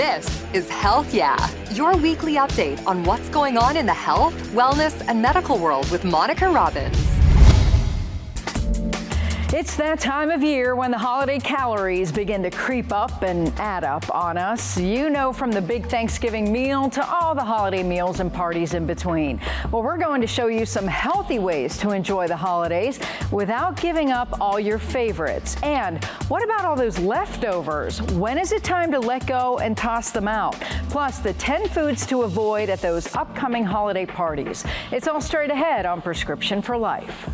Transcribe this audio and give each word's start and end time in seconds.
This 0.00 0.42
is 0.54 0.66
Health 0.70 1.12
Yeah, 1.12 1.36
your 1.74 1.94
weekly 1.94 2.36
update 2.36 2.82
on 2.86 3.04
what's 3.04 3.28
going 3.28 3.58
on 3.58 3.76
in 3.76 3.84
the 3.84 3.92
health, 3.92 4.32
wellness, 4.54 5.04
and 5.06 5.20
medical 5.20 5.58
world 5.58 5.90
with 5.90 6.04
Monica 6.04 6.48
Robbins. 6.48 7.09
It's 9.52 9.74
that 9.78 9.98
time 9.98 10.30
of 10.30 10.44
year 10.44 10.76
when 10.76 10.92
the 10.92 10.98
holiday 10.98 11.40
calories 11.40 12.12
begin 12.12 12.40
to 12.44 12.50
creep 12.50 12.92
up 12.92 13.22
and 13.22 13.48
add 13.58 13.82
up 13.82 14.08
on 14.14 14.38
us. 14.38 14.78
You 14.78 15.10
know, 15.10 15.32
from 15.32 15.50
the 15.50 15.60
big 15.60 15.86
Thanksgiving 15.86 16.52
meal 16.52 16.88
to 16.90 17.04
all 17.04 17.34
the 17.34 17.42
holiday 17.42 17.82
meals 17.82 18.20
and 18.20 18.32
parties 18.32 18.74
in 18.74 18.86
between. 18.86 19.40
Well, 19.72 19.82
we're 19.82 19.98
going 19.98 20.20
to 20.20 20.26
show 20.28 20.46
you 20.46 20.64
some 20.64 20.86
healthy 20.86 21.40
ways 21.40 21.76
to 21.78 21.90
enjoy 21.90 22.28
the 22.28 22.36
holidays 22.36 23.00
without 23.32 23.74
giving 23.80 24.12
up 24.12 24.40
all 24.40 24.60
your 24.60 24.78
favorites. 24.78 25.56
And 25.64 26.04
what 26.28 26.44
about 26.44 26.64
all 26.64 26.76
those 26.76 27.00
leftovers? 27.00 28.00
When 28.12 28.38
is 28.38 28.52
it 28.52 28.62
time 28.62 28.92
to 28.92 29.00
let 29.00 29.26
go 29.26 29.58
and 29.58 29.76
toss 29.76 30.12
them 30.12 30.28
out? 30.28 30.54
Plus, 30.90 31.18
the 31.18 31.32
10 31.32 31.70
foods 31.70 32.06
to 32.06 32.22
avoid 32.22 32.70
at 32.70 32.80
those 32.80 33.12
upcoming 33.16 33.64
holiday 33.64 34.06
parties. 34.06 34.64
It's 34.92 35.08
all 35.08 35.20
straight 35.20 35.50
ahead 35.50 35.86
on 35.86 36.02
Prescription 36.02 36.62
for 36.62 36.76
Life. 36.76 37.28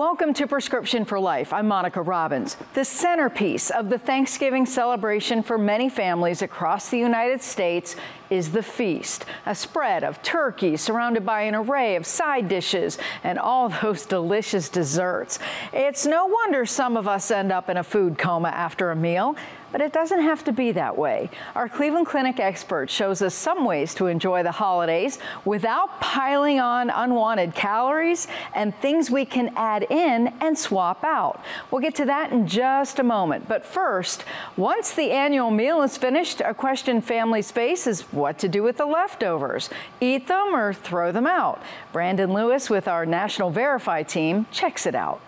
Welcome 0.00 0.32
to 0.32 0.46
Prescription 0.46 1.04
for 1.04 1.20
Life. 1.20 1.52
I'm 1.52 1.68
Monica 1.68 2.00
Robbins. 2.00 2.56
The 2.72 2.86
centerpiece 2.86 3.68
of 3.68 3.90
the 3.90 3.98
Thanksgiving 3.98 4.64
celebration 4.64 5.42
for 5.42 5.58
many 5.58 5.90
families 5.90 6.40
across 6.40 6.88
the 6.88 6.96
United 6.96 7.42
States 7.42 7.96
is 8.30 8.50
the 8.50 8.62
feast, 8.62 9.26
a 9.44 9.54
spread 9.54 10.02
of 10.02 10.22
turkey 10.22 10.78
surrounded 10.78 11.26
by 11.26 11.42
an 11.42 11.54
array 11.54 11.96
of 11.96 12.06
side 12.06 12.48
dishes 12.48 12.96
and 13.24 13.38
all 13.38 13.68
those 13.82 14.06
delicious 14.06 14.70
desserts. 14.70 15.38
It's 15.70 16.06
no 16.06 16.24
wonder 16.24 16.64
some 16.64 16.96
of 16.96 17.06
us 17.06 17.30
end 17.30 17.52
up 17.52 17.68
in 17.68 17.76
a 17.76 17.84
food 17.84 18.16
coma 18.16 18.48
after 18.48 18.92
a 18.92 18.96
meal. 18.96 19.36
But 19.72 19.80
it 19.80 19.92
doesn't 19.92 20.22
have 20.22 20.44
to 20.44 20.52
be 20.52 20.72
that 20.72 20.98
way. 20.98 21.30
Our 21.54 21.68
Cleveland 21.68 22.06
Clinic 22.06 22.40
expert 22.40 22.90
shows 22.90 23.22
us 23.22 23.34
some 23.34 23.64
ways 23.64 23.94
to 23.94 24.06
enjoy 24.06 24.42
the 24.42 24.50
holidays 24.50 25.18
without 25.44 26.00
piling 26.00 26.58
on 26.58 26.90
unwanted 26.90 27.54
calories 27.54 28.26
and 28.54 28.74
things 28.76 29.10
we 29.10 29.24
can 29.24 29.52
add 29.56 29.86
in 29.90 30.32
and 30.40 30.58
swap 30.58 31.04
out. 31.04 31.44
We'll 31.70 31.80
get 31.80 31.94
to 31.96 32.04
that 32.06 32.32
in 32.32 32.48
just 32.48 32.98
a 32.98 33.04
moment. 33.04 33.48
But 33.48 33.64
first, 33.64 34.24
once 34.56 34.92
the 34.92 35.12
annual 35.12 35.50
meal 35.50 35.82
is 35.82 35.96
finished, 35.96 36.40
a 36.40 36.54
question 36.54 37.00
families 37.00 37.50
face 37.52 37.86
is 37.86 38.02
what 38.12 38.38
to 38.40 38.48
do 38.48 38.62
with 38.62 38.76
the 38.76 38.86
leftovers. 38.86 39.70
Eat 40.00 40.26
them 40.26 40.54
or 40.54 40.72
throw 40.72 41.12
them 41.12 41.26
out. 41.26 41.62
Brandon 41.92 42.32
Lewis 42.32 42.68
with 42.68 42.88
our 42.88 43.06
National 43.06 43.50
Verify 43.50 44.02
team 44.02 44.46
checks 44.50 44.86
it 44.86 44.94
out. 44.94 45.20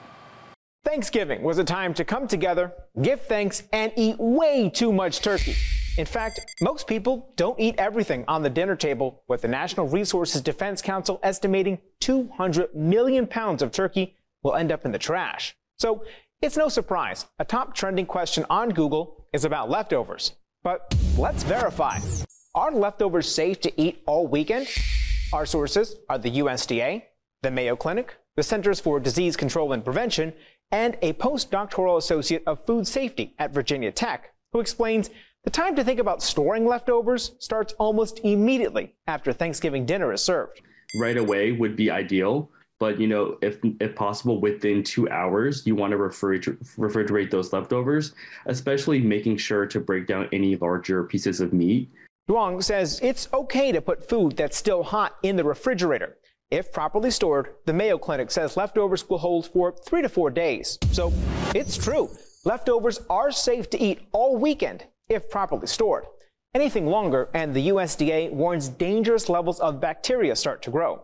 Thanksgiving 0.93 1.43
was 1.43 1.57
a 1.57 1.65
time 1.65 1.95
to 1.95 2.05
come 2.05 2.29
together, 2.29 2.71
give 3.01 3.23
thanks, 3.23 3.63
and 3.73 3.91
eat 3.97 4.17
way 4.19 4.69
too 4.69 4.93
much 4.93 5.23
turkey. 5.23 5.57
In 5.97 6.05
fact, 6.05 6.55
most 6.61 6.87
people 6.87 7.33
don't 7.37 7.59
eat 7.59 7.77
everything 7.79 8.27
on 8.29 8.43
the 8.43 8.51
dinner 8.51 8.77
table, 8.77 9.23
with 9.27 9.41
the 9.41 9.49
Natural 9.49 9.89
Resources 9.89 10.43
Defense 10.43 10.83
Council 10.83 11.19
estimating 11.23 11.79
200 12.01 12.75
million 12.75 13.27
pounds 13.27 13.63
of 13.63 13.73
turkey 13.73 14.17
will 14.43 14.55
end 14.55 14.71
up 14.71 14.85
in 14.85 14.93
the 14.93 14.99
trash. 14.99 15.57
So 15.79 16.05
it's 16.43 16.59
no 16.59 16.69
surprise 16.69 17.25
a 17.39 17.45
top 17.47 17.75
trending 17.75 18.05
question 18.05 18.45
on 18.51 18.69
Google 18.69 19.25
is 19.33 19.47
about 19.47 19.71
leftovers. 19.71 20.33
But 20.63 20.95
let's 21.17 21.43
verify. 21.43 22.01
Are 22.55 22.71
leftovers 22.71 23.35
safe 23.35 23.63
to 23.63 23.81
eat 23.81 24.03
all 24.05 24.27
weekend? 24.27 24.69
Our 25.33 25.47
sources 25.47 25.97
are 26.11 26.19
the 26.19 26.33
USDA, 26.41 27.05
the 27.41 27.51
Mayo 27.51 27.77
Clinic, 27.77 28.15
the 28.37 28.43
Centers 28.43 28.81
for 28.81 28.99
Disease 28.99 29.37
Control 29.37 29.73
and 29.73 29.85
Prevention, 29.85 30.33
and 30.73 30.97
a 31.03 31.13
postdoctoral 31.13 31.99
associate 31.99 32.43
of 32.47 32.65
food 32.65 32.89
safety 32.89 33.35
at 33.39 33.53
Virginia 33.53 33.93
Tech, 33.93 34.33
who 34.53 34.61
explains 34.61 35.11
the 35.45 35.51
time 35.51 35.77
to 35.77 35.85
think 35.85 36.01
about 36.01 36.23
storing 36.23 36.67
leftovers 36.67 37.33
starts 37.39 37.75
almost 37.75 38.21
immediately 38.25 38.95
after 39.07 39.33
Thanksgiving 39.33 39.85
dinner 39.85 40.13
is 40.13 40.23
served. 40.23 40.63
Right 41.01 41.17
away 41.17 41.53
would 41.53 41.77
be 41.77 41.91
ideal, 41.91 42.51
but 42.79 42.99
you 42.99 43.07
know, 43.07 43.39
if 43.43 43.59
if 43.81 43.95
possible, 43.95 44.41
within 44.41 44.83
two 44.83 45.09
hours, 45.09 45.67
you 45.67 45.75
want 45.75 45.93
to 45.93 45.97
refrigerate, 45.99 46.59
refrigerate 46.77 47.31
those 47.31 47.53
leftovers, 47.53 48.15
especially 48.47 49.01
making 49.01 49.37
sure 49.37 49.67
to 49.67 49.81
break 49.81 50.07
down 50.07 50.29
any 50.33 50.57
larger 50.57 51.05
pieces 51.05 51.41
of 51.41 51.53
meat. 51.53 51.91
Duong 52.29 52.63
says 52.63 53.01
it's 53.03 53.29
okay 53.33 53.73
to 53.73 53.81
put 53.81 54.09
food 54.09 54.37
that's 54.37 54.57
still 54.57 54.83
hot 54.83 55.17
in 55.23 55.37
the 55.37 55.45
refrigerator. 55.45 56.17
If 56.53 56.71
properly 56.71 57.11
stored, 57.11 57.55
the 57.65 57.73
Mayo 57.73 57.97
Clinic 57.97 58.31
says 58.31 58.59
leftovers 58.59 59.09
will 59.09 59.17
hold 59.17 59.47
for 59.47 59.73
three 59.73 60.03
to 60.03 60.09
four 60.11 60.29
days. 60.29 60.79
So 60.91 61.11
it's 61.55 61.79
true. 61.79 62.11
Leftovers 62.45 63.01
are 63.09 63.33
safe 63.33 63.71
to 63.71 63.83
eat 63.83 64.01
all 64.13 64.37
weekend 64.37 64.85
if 65.09 65.31
properly 65.31 65.67
stored. 65.67 66.05
Anything 66.55 66.87
longer, 66.87 67.31
and 67.33 67.55
the 67.55 67.69
USDA 67.69 68.33
warns 68.33 68.69
dangerous 68.69 69.31
levels 69.31 69.61
of 69.61 69.81
bacteria 69.81 70.37
start 70.37 70.61
to 70.65 70.71
grow. 70.71 71.03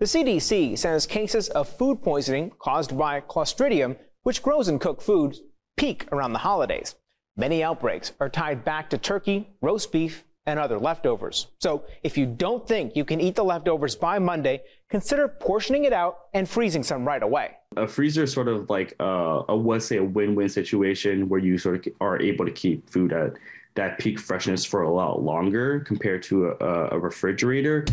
The 0.00 0.04
CDC 0.04 0.76
says 0.76 1.06
cases 1.06 1.48
of 1.48 1.66
food 1.66 2.02
poisoning 2.02 2.52
caused 2.58 2.98
by 2.98 3.22
Clostridium, 3.22 3.96
which 4.24 4.42
grows 4.42 4.68
in 4.68 4.78
cooked 4.78 5.02
foods, 5.02 5.40
peak 5.78 6.08
around 6.12 6.34
the 6.34 6.40
holidays. 6.40 6.94
Many 7.38 7.64
outbreaks 7.64 8.12
are 8.20 8.28
tied 8.28 8.66
back 8.66 8.90
to 8.90 8.98
turkey, 8.98 9.48
roast 9.62 9.92
beef, 9.92 10.24
and 10.46 10.58
other 10.58 10.78
leftovers. 10.78 11.48
So 11.58 11.84
if 12.02 12.16
you 12.16 12.26
don't 12.26 12.66
think 12.66 12.96
you 12.96 13.04
can 13.04 13.20
eat 13.20 13.34
the 13.34 13.44
leftovers 13.44 13.94
by 13.94 14.18
Monday, 14.18 14.62
consider 14.88 15.28
portioning 15.28 15.84
it 15.84 15.92
out 15.92 16.18
and 16.34 16.48
freezing 16.48 16.82
some 16.82 17.06
right 17.06 17.22
away. 17.22 17.56
A 17.76 17.86
freezer 17.86 18.24
is 18.24 18.32
sort 18.32 18.48
of 18.48 18.68
like 18.68 18.94
a, 19.00 19.42
a 19.48 19.54
let's 19.54 19.86
say 19.86 19.98
a 19.98 20.04
win-win 20.04 20.48
situation 20.48 21.28
where 21.28 21.40
you 21.40 21.58
sort 21.58 21.86
of 21.86 21.92
are 22.00 22.20
able 22.20 22.44
to 22.44 22.52
keep 22.52 22.88
food 22.90 23.12
at 23.12 23.34
that 23.76 23.98
peak 23.98 24.18
freshness 24.18 24.64
for 24.64 24.82
a 24.82 24.90
lot 24.90 25.22
longer 25.22 25.80
compared 25.80 26.22
to 26.24 26.48
a, 26.48 26.88
a 26.88 26.98
refrigerator. 26.98 27.84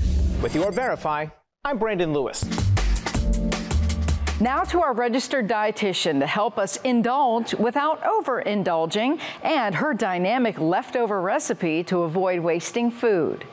With 0.41 0.55
your 0.55 0.71
Verify, 0.71 1.27
I'm 1.63 1.77
Brandon 1.77 2.13
Lewis. 2.13 2.43
Now 4.39 4.63
to 4.65 4.83
our 4.83 4.93
registered 4.93 5.47
dietitian 5.47 6.19
to 6.19 6.27
help 6.27 6.59
us 6.59 6.77
indulge 6.83 7.55
without 7.55 8.03
overindulging 8.03 9.19
and 9.41 9.73
her 9.73 9.95
dynamic 9.95 10.59
leftover 10.59 11.21
recipe 11.21 11.83
to 11.85 12.03
avoid 12.03 12.41
wasting 12.41 12.91
food. 12.91 13.45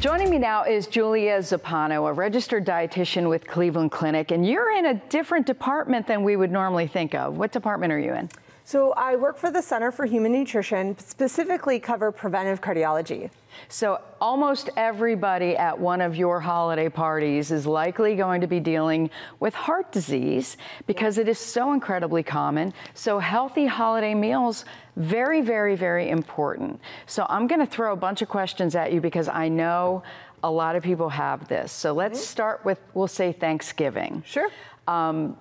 Joining 0.00 0.28
me 0.28 0.36
now 0.36 0.64
is 0.64 0.86
Julia 0.86 1.38
Zumpano, 1.38 2.10
a 2.10 2.12
registered 2.12 2.66
dietitian 2.66 3.30
with 3.30 3.46
Cleveland 3.46 3.90
Clinic, 3.90 4.30
and 4.30 4.46
you're 4.46 4.76
in 4.76 4.84
a 4.84 4.94
different 5.08 5.46
department 5.46 6.06
than 6.06 6.22
we 6.22 6.36
would 6.36 6.52
normally 6.52 6.86
think 6.86 7.14
of. 7.14 7.38
What 7.38 7.52
department 7.52 7.90
are 7.90 7.98
you 7.98 8.12
in? 8.12 8.28
So 8.66 8.92
I 8.92 9.14
work 9.16 9.36
for 9.36 9.50
the 9.50 9.60
Center 9.60 9.92
for 9.92 10.06
Human 10.06 10.32
Nutrition, 10.32 10.96
specifically 10.98 11.78
cover 11.78 12.10
preventive 12.10 12.62
cardiology. 12.62 13.28
So 13.68 14.00
almost 14.22 14.70
everybody 14.74 15.54
at 15.54 15.78
one 15.78 16.00
of 16.00 16.16
your 16.16 16.40
holiday 16.40 16.88
parties 16.88 17.50
is 17.50 17.66
likely 17.66 18.16
going 18.16 18.40
to 18.40 18.46
be 18.46 18.60
dealing 18.60 19.10
with 19.38 19.52
heart 19.52 19.92
disease 19.92 20.56
because 20.86 21.18
it 21.18 21.28
is 21.28 21.38
so 21.38 21.74
incredibly 21.74 22.22
common. 22.22 22.72
So 22.94 23.18
healthy 23.18 23.66
holiday 23.66 24.14
meals 24.14 24.64
very 24.96 25.42
very 25.42 25.76
very 25.76 26.08
important. 26.08 26.80
So 27.06 27.26
I'm 27.28 27.46
going 27.46 27.60
to 27.60 27.66
throw 27.66 27.92
a 27.92 27.96
bunch 27.96 28.22
of 28.22 28.28
questions 28.28 28.74
at 28.74 28.92
you 28.92 29.00
because 29.00 29.28
I 29.28 29.48
know 29.48 30.02
a 30.42 30.50
lot 30.50 30.74
of 30.74 30.82
people 30.82 31.10
have 31.10 31.48
this. 31.48 31.70
So 31.70 31.92
let's 31.92 32.18
mm-hmm. 32.18 32.26
start 32.26 32.64
with 32.64 32.80
we'll 32.94 33.08
say 33.08 33.32
Thanksgiving. 33.32 34.22
Sure. 34.26 34.48
Um, 34.88 35.36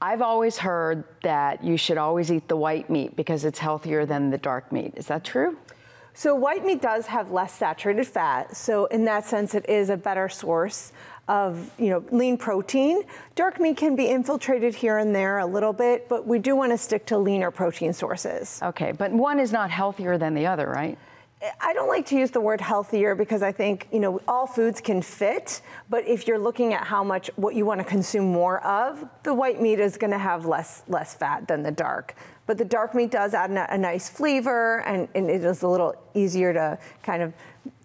I've 0.00 0.20
always 0.20 0.58
heard 0.58 1.04
that 1.22 1.64
you 1.64 1.76
should 1.76 1.96
always 1.96 2.30
eat 2.30 2.48
the 2.48 2.56
white 2.56 2.90
meat 2.90 3.16
because 3.16 3.44
it's 3.44 3.58
healthier 3.58 4.04
than 4.04 4.30
the 4.30 4.38
dark 4.38 4.70
meat. 4.70 4.92
Is 4.96 5.06
that 5.06 5.24
true? 5.24 5.56
So 6.12 6.34
white 6.34 6.64
meat 6.64 6.80
does 6.80 7.06
have 7.06 7.30
less 7.30 7.54
saturated 7.54 8.06
fat. 8.06 8.56
So 8.56 8.86
in 8.86 9.04
that 9.04 9.24
sense, 9.26 9.54
it 9.54 9.68
is 9.68 9.90
a 9.90 9.96
better 9.96 10.28
source 10.28 10.92
of 11.28 11.70
you 11.78 11.90
know 11.90 12.04
lean 12.10 12.38
protein. 12.38 13.02
Dark 13.34 13.58
meat 13.60 13.76
can 13.76 13.96
be 13.96 14.08
infiltrated 14.08 14.74
here 14.74 14.98
and 14.98 15.14
there 15.14 15.38
a 15.38 15.46
little 15.46 15.72
bit, 15.72 16.08
but 16.08 16.26
we 16.26 16.38
do 16.38 16.54
want 16.54 16.72
to 16.72 16.78
stick 16.78 17.04
to 17.06 17.18
leaner 17.18 17.50
protein 17.50 17.92
sources. 17.92 18.60
Okay, 18.62 18.92
but 18.92 19.12
one 19.12 19.38
is 19.38 19.52
not 19.52 19.70
healthier 19.70 20.18
than 20.18 20.34
the 20.34 20.46
other, 20.46 20.68
right? 20.68 20.98
I 21.60 21.74
don't 21.74 21.88
like 21.88 22.06
to 22.06 22.16
use 22.16 22.30
the 22.30 22.40
word 22.40 22.62
healthier 22.62 23.14
because 23.14 23.42
I 23.42 23.52
think, 23.52 23.88
you 23.92 24.00
know, 24.00 24.20
all 24.26 24.46
foods 24.46 24.80
can 24.80 25.02
fit, 25.02 25.60
but 25.90 26.06
if 26.08 26.26
you're 26.26 26.38
looking 26.38 26.72
at 26.72 26.84
how 26.84 27.04
much 27.04 27.30
what 27.36 27.54
you 27.54 27.66
want 27.66 27.78
to 27.78 27.84
consume 27.84 28.24
more 28.32 28.64
of, 28.64 29.06
the 29.22 29.34
white 29.34 29.60
meat 29.60 29.78
is 29.78 29.98
going 29.98 30.12
to 30.12 30.18
have 30.18 30.46
less 30.46 30.82
less 30.88 31.14
fat 31.14 31.46
than 31.46 31.62
the 31.62 31.70
dark. 31.70 32.14
But 32.46 32.56
the 32.56 32.64
dark 32.64 32.94
meat 32.94 33.10
does 33.10 33.34
add 33.34 33.50
a, 33.50 33.76
nice 33.76 34.08
flavor 34.08 34.80
and, 34.86 35.08
and 35.14 35.28
it 35.28 35.44
is 35.44 35.62
a 35.62 35.68
little 35.68 35.94
easier 36.14 36.54
to 36.54 36.78
kind 37.02 37.22
of 37.22 37.34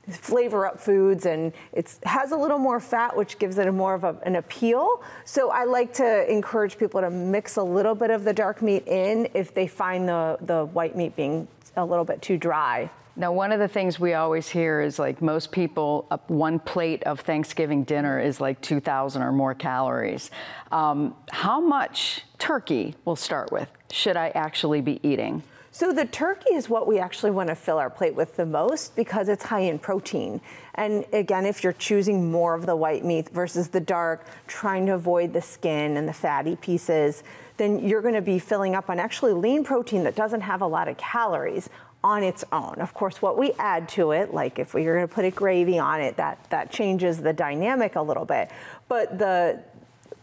flavor 0.08 0.66
up 0.66 0.80
foods 0.80 1.26
and 1.26 1.52
it 1.74 1.98
has 2.04 2.32
a 2.32 2.38
little 2.38 2.58
more 2.58 2.80
fat 2.80 3.16
which 3.16 3.38
gives 3.38 3.58
it 3.58 3.68
a 3.68 3.72
more 3.72 3.94
of 3.94 4.04
a, 4.04 4.18
an 4.24 4.36
appeal 4.36 5.04
so 5.26 5.52
i 5.52 5.64
like 5.64 5.94
to 5.94 6.30
encourage 6.30 6.78
people 6.78 7.00
to 7.00 7.10
mix 7.10 7.56
a 7.58 7.64
little 7.64 7.96
bit 7.96 8.10
of 8.10 8.24
the 8.24 8.34
dark 8.34 8.62
meat 8.62 8.86
in 8.88 9.30
if 9.36 9.54
they 9.54 9.68
find 9.68 10.10
the, 10.10 10.38
the 10.42 10.66
white 10.66 10.98
meat 10.98 11.16
being 11.16 11.48
a 11.78 11.86
little 11.86 12.04
bit 12.04 12.22
too 12.22 12.36
dry 12.36 12.90
Now, 13.16 13.34
one 13.34 13.52
of 13.52 13.60
the 13.60 13.68
things 13.68 14.00
we 14.00 14.14
always 14.14 14.48
hear 14.48 14.80
is 14.80 14.98
like 14.98 15.22
most 15.22 15.52
people, 15.52 16.08
uh, 16.12 16.18
one 16.28 16.60
plate 16.60 17.04
of 17.04 17.20
Thanksgiving 17.20 17.84
dinner 17.84 18.20
is 18.20 18.40
like 18.40 18.62
2,000 18.62 19.22
or 19.22 19.34
more 19.34 19.54
calories. 19.54 20.32
Um, 20.72 21.16
how 21.30 21.60
much 21.60 22.24
turkey, 22.38 22.96
we'll 23.04 23.18
start 23.18 23.52
with, 23.52 23.70
should 23.92 24.16
I 24.16 24.30
actually 24.30 24.80
be 24.80 25.02
eating? 25.04 25.44
So 25.74 25.94
the 25.94 26.06
turkey 26.06 26.54
is 26.54 26.70
what 26.70 26.86
we 26.88 27.00
actually 27.00 27.32
want 27.32 27.50
to 27.50 27.56
fill 27.56 27.78
our 27.78 27.90
plate 27.90 28.14
with 28.14 28.36
the 28.36 28.46
most 28.46 28.96
because 28.96 29.30
it's 29.30 29.44
high 29.44 29.62
in 29.62 29.80
protein. 29.80 30.42
And 30.76 31.06
again, 31.14 31.46
if 31.46 31.64
you're 31.64 31.74
choosing 31.74 32.30
more 32.30 32.54
of 32.54 32.66
the 32.66 32.76
white 32.76 33.06
meat 33.06 33.30
versus 33.30 33.70
the 33.70 33.80
dark, 33.80 34.26
trying 34.48 34.86
to 34.88 34.96
avoid 34.96 35.32
the 35.32 35.42
skin 35.42 35.96
and 35.96 36.08
the 36.08 36.14
fatty 36.14 36.58
pieces, 36.58 37.24
then 37.56 37.80
you're 37.88 38.02
going 38.02 38.16
to 38.16 38.22
be 38.22 38.40
filling 38.40 38.76
up 38.76 38.90
on 38.90 39.00
actually 39.00 39.34
lean 39.34 39.64
protein 39.64 40.04
that 40.04 40.16
doesn't 40.16 40.42
have 40.42 40.62
a 40.62 40.68
lot 40.68 40.88
of 40.88 40.98
calories 40.98 41.70
on 42.04 42.24
its 42.24 42.44
own. 42.52 42.76
Of 42.80 42.94
course, 42.94 43.22
what 43.22 43.38
we 43.38 43.52
add 43.60 43.88
to 43.90 44.12
it, 44.12 44.34
like 44.34 44.60
if 44.60 44.74
we 44.74 44.86
are 44.88 44.96
going 44.96 45.08
to 45.08 45.14
put 45.14 45.26
a 45.26 45.32
gravy 45.32 45.78
on 45.78 46.02
it, 46.02 46.18
that, 46.18 46.44
that 46.50 46.72
changes 46.72 47.22
the 47.22 47.34
dynamic 47.34 47.96
a 47.96 48.02
little 48.02 48.26
bit. 48.26 48.52
But 48.88 49.20
the 49.20 49.62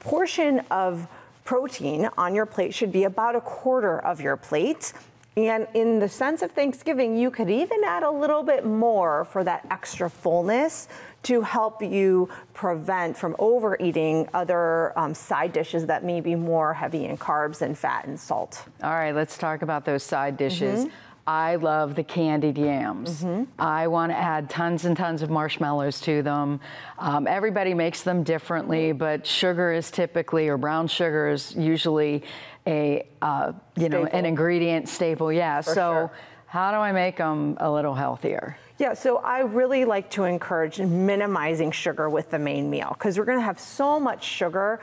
portion 0.01 0.61
of 0.71 1.07
protein 1.45 2.11
on 2.19 2.35
your 2.35 2.47
plate 2.47 2.75
should 2.75 2.93
be 2.93 3.05
about 3.05 3.37
a 3.37 3.41
quarter 3.41 3.99
of 4.01 4.21
your 4.21 4.37
plate. 4.37 4.93
And 5.37 5.69
in 5.73 6.01
the 6.01 6.09
sense 6.09 6.43
of 6.43 6.51
Thanksgiving, 6.51 7.17
you 7.17 7.31
could 7.31 7.49
even 7.49 7.85
add 7.85 8.03
a 8.03 8.11
little 8.11 8.43
bit 8.43 8.67
more 8.67 9.25
for 9.25 9.45
that 9.45 9.67
extra 9.71 10.11
fullness 10.11 10.89
to 11.23 11.43
help 11.43 11.83
you 11.83 12.29
prevent 12.55 13.17
from 13.17 13.37
overeating 13.39 14.29
other 14.35 14.99
um, 14.99 15.15
side 15.15 15.53
dishes 15.53 15.87
that 15.87 16.05
may 16.05 16.21
be 16.21 16.35
more 16.35 16.75
heavy 16.75 17.05
in 17.05 17.17
carbs 17.17 17.63
and 17.63 17.79
fat 17.79 18.07
and 18.07 18.19
salt. 18.19 18.65
All 18.83 18.91
right, 18.91 19.15
let's 19.15 19.39
talk 19.39 19.63
about 19.63 19.85
those 19.85 20.03
side 20.03 20.37
dishes. 20.37 20.85
Mm-hmm. 20.85 21.08
I 21.29 21.57
love 21.57 21.95
the 21.95 22.05
candied 22.05 22.57
yams. 22.57 23.23
Mm-hmm. 23.23 23.61
I 23.61 23.89
want 23.89 24.13
to 24.13 24.17
add 24.17 24.49
tons 24.49 24.87
and 24.87 24.97
tons 24.97 25.21
of 25.21 25.29
marshmallows 25.29 26.01
to 26.01 26.23
them. 26.23 26.59
Um, 26.99 27.27
everybody 27.27 27.75
makes 27.75 28.03
them 28.03 28.23
differently, 28.23 28.93
but 28.93 29.27
sugar 29.27 29.71
is 29.71 29.91
typically, 29.91 30.49
or 30.49 30.57
brown 30.57 30.89
sugar 30.89 31.29
is 31.29 31.55
usually 31.55 32.23
a, 32.67 33.07
uh, 33.21 33.53
you 33.77 33.89
staple. 33.89 34.05
know, 34.05 34.11
an 34.11 34.25
ingredient 34.25 34.89
staple. 34.89 35.31
Yeah. 35.31 35.61
For 35.61 35.75
so, 35.75 35.75
sure. 35.75 36.13
how 36.47 36.71
do 36.71 36.79
I 36.79 36.93
make 36.93 37.19
them 37.19 37.59
a 37.61 37.71
little 37.71 37.95
healthier? 37.95 38.57
Yeah, 38.79 38.95
so 38.95 39.19
I 39.19 39.41
really 39.41 39.85
like 39.85 40.09
to 40.13 40.25
encourage 40.25 40.81
minimizing 40.81 41.73
sugar 41.73 42.09
with 42.09 42.31
the 42.31 42.39
main 42.39 42.71
meal 42.71 42.97
because 42.97 43.19
we're 43.19 43.27
going 43.27 43.39
to 43.39 43.45
have 43.45 43.61
so 43.61 44.01
much 44.01 44.25
sugar 44.25 44.81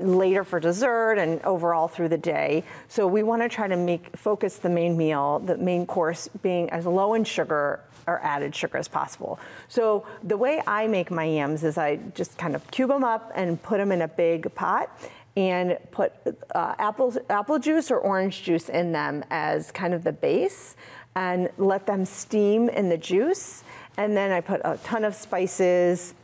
later 0.00 0.44
for 0.44 0.60
dessert 0.60 1.14
and 1.14 1.42
overall 1.42 1.88
through 1.88 2.08
the 2.08 2.18
day. 2.18 2.64
So 2.88 3.06
we 3.06 3.22
want 3.22 3.42
to 3.42 3.48
try 3.48 3.68
to 3.68 3.76
make 3.76 4.16
focus 4.16 4.56
the 4.56 4.68
main 4.68 4.96
meal, 4.96 5.40
the 5.40 5.56
main 5.56 5.86
course 5.86 6.28
being 6.42 6.70
as 6.70 6.86
low 6.86 7.14
in 7.14 7.24
sugar 7.24 7.80
or 8.06 8.20
added 8.22 8.54
sugar 8.54 8.78
as 8.78 8.88
possible. 8.88 9.38
So 9.68 10.06
the 10.22 10.36
way 10.36 10.62
I 10.66 10.86
make 10.86 11.10
my 11.10 11.24
yams 11.24 11.64
is 11.64 11.78
I 11.78 11.96
just 12.14 12.38
kind 12.38 12.54
of 12.54 12.68
cube 12.70 12.90
them 12.90 13.04
up 13.04 13.32
and 13.34 13.62
put 13.62 13.78
them 13.78 13.92
in 13.92 14.02
a 14.02 14.08
big 14.08 14.54
pot 14.54 14.90
and 15.36 15.78
put 15.90 16.12
uh, 16.54 16.74
apple, 16.78 17.14
apple 17.28 17.58
juice 17.58 17.90
or 17.90 17.98
orange 17.98 18.42
juice 18.42 18.68
in 18.68 18.92
them 18.92 19.24
as 19.30 19.70
kind 19.70 19.94
of 19.94 20.02
the 20.02 20.12
base 20.12 20.76
and 21.14 21.50
let 21.58 21.86
them 21.86 22.04
steam 22.04 22.68
in 22.68 22.88
the 22.88 22.98
juice. 22.98 23.62
And 23.96 24.16
then 24.16 24.30
I 24.32 24.40
put 24.40 24.60
a 24.64 24.78
ton 24.78 25.04
of 25.04 25.14
spices, 25.14 26.14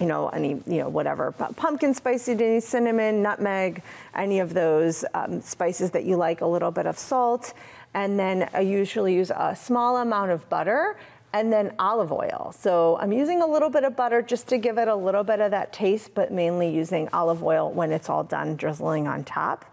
you 0.00 0.06
know, 0.06 0.28
any, 0.30 0.60
you 0.66 0.78
know, 0.78 0.88
whatever, 0.88 1.30
pumpkin 1.32 1.92
spicy, 1.92 2.32
any 2.32 2.60
cinnamon, 2.60 3.22
nutmeg, 3.22 3.82
any 4.14 4.40
of 4.40 4.54
those 4.54 5.04
um, 5.14 5.42
spices 5.42 5.90
that 5.90 6.04
you 6.04 6.16
like, 6.16 6.40
a 6.40 6.46
little 6.46 6.70
bit 6.70 6.86
of 6.86 6.98
salt. 6.98 7.52
And 7.92 8.18
then 8.18 8.48
I 8.54 8.60
usually 8.60 9.14
use 9.14 9.30
a 9.30 9.54
small 9.54 9.98
amount 9.98 10.30
of 10.30 10.48
butter 10.48 10.96
and 11.32 11.52
then 11.52 11.74
olive 11.78 12.10
oil. 12.10 12.54
So 12.58 12.96
I'm 12.98 13.12
using 13.12 13.42
a 13.42 13.46
little 13.46 13.70
bit 13.70 13.84
of 13.84 13.94
butter 13.94 14.22
just 14.22 14.48
to 14.48 14.58
give 14.58 14.78
it 14.78 14.88
a 14.88 14.94
little 14.94 15.22
bit 15.22 15.40
of 15.40 15.50
that 15.50 15.72
taste, 15.72 16.14
but 16.14 16.32
mainly 16.32 16.74
using 16.74 17.08
olive 17.12 17.44
oil 17.44 17.70
when 17.70 17.92
it's 17.92 18.08
all 18.08 18.24
done 18.24 18.56
drizzling 18.56 19.06
on 19.06 19.22
top 19.22 19.64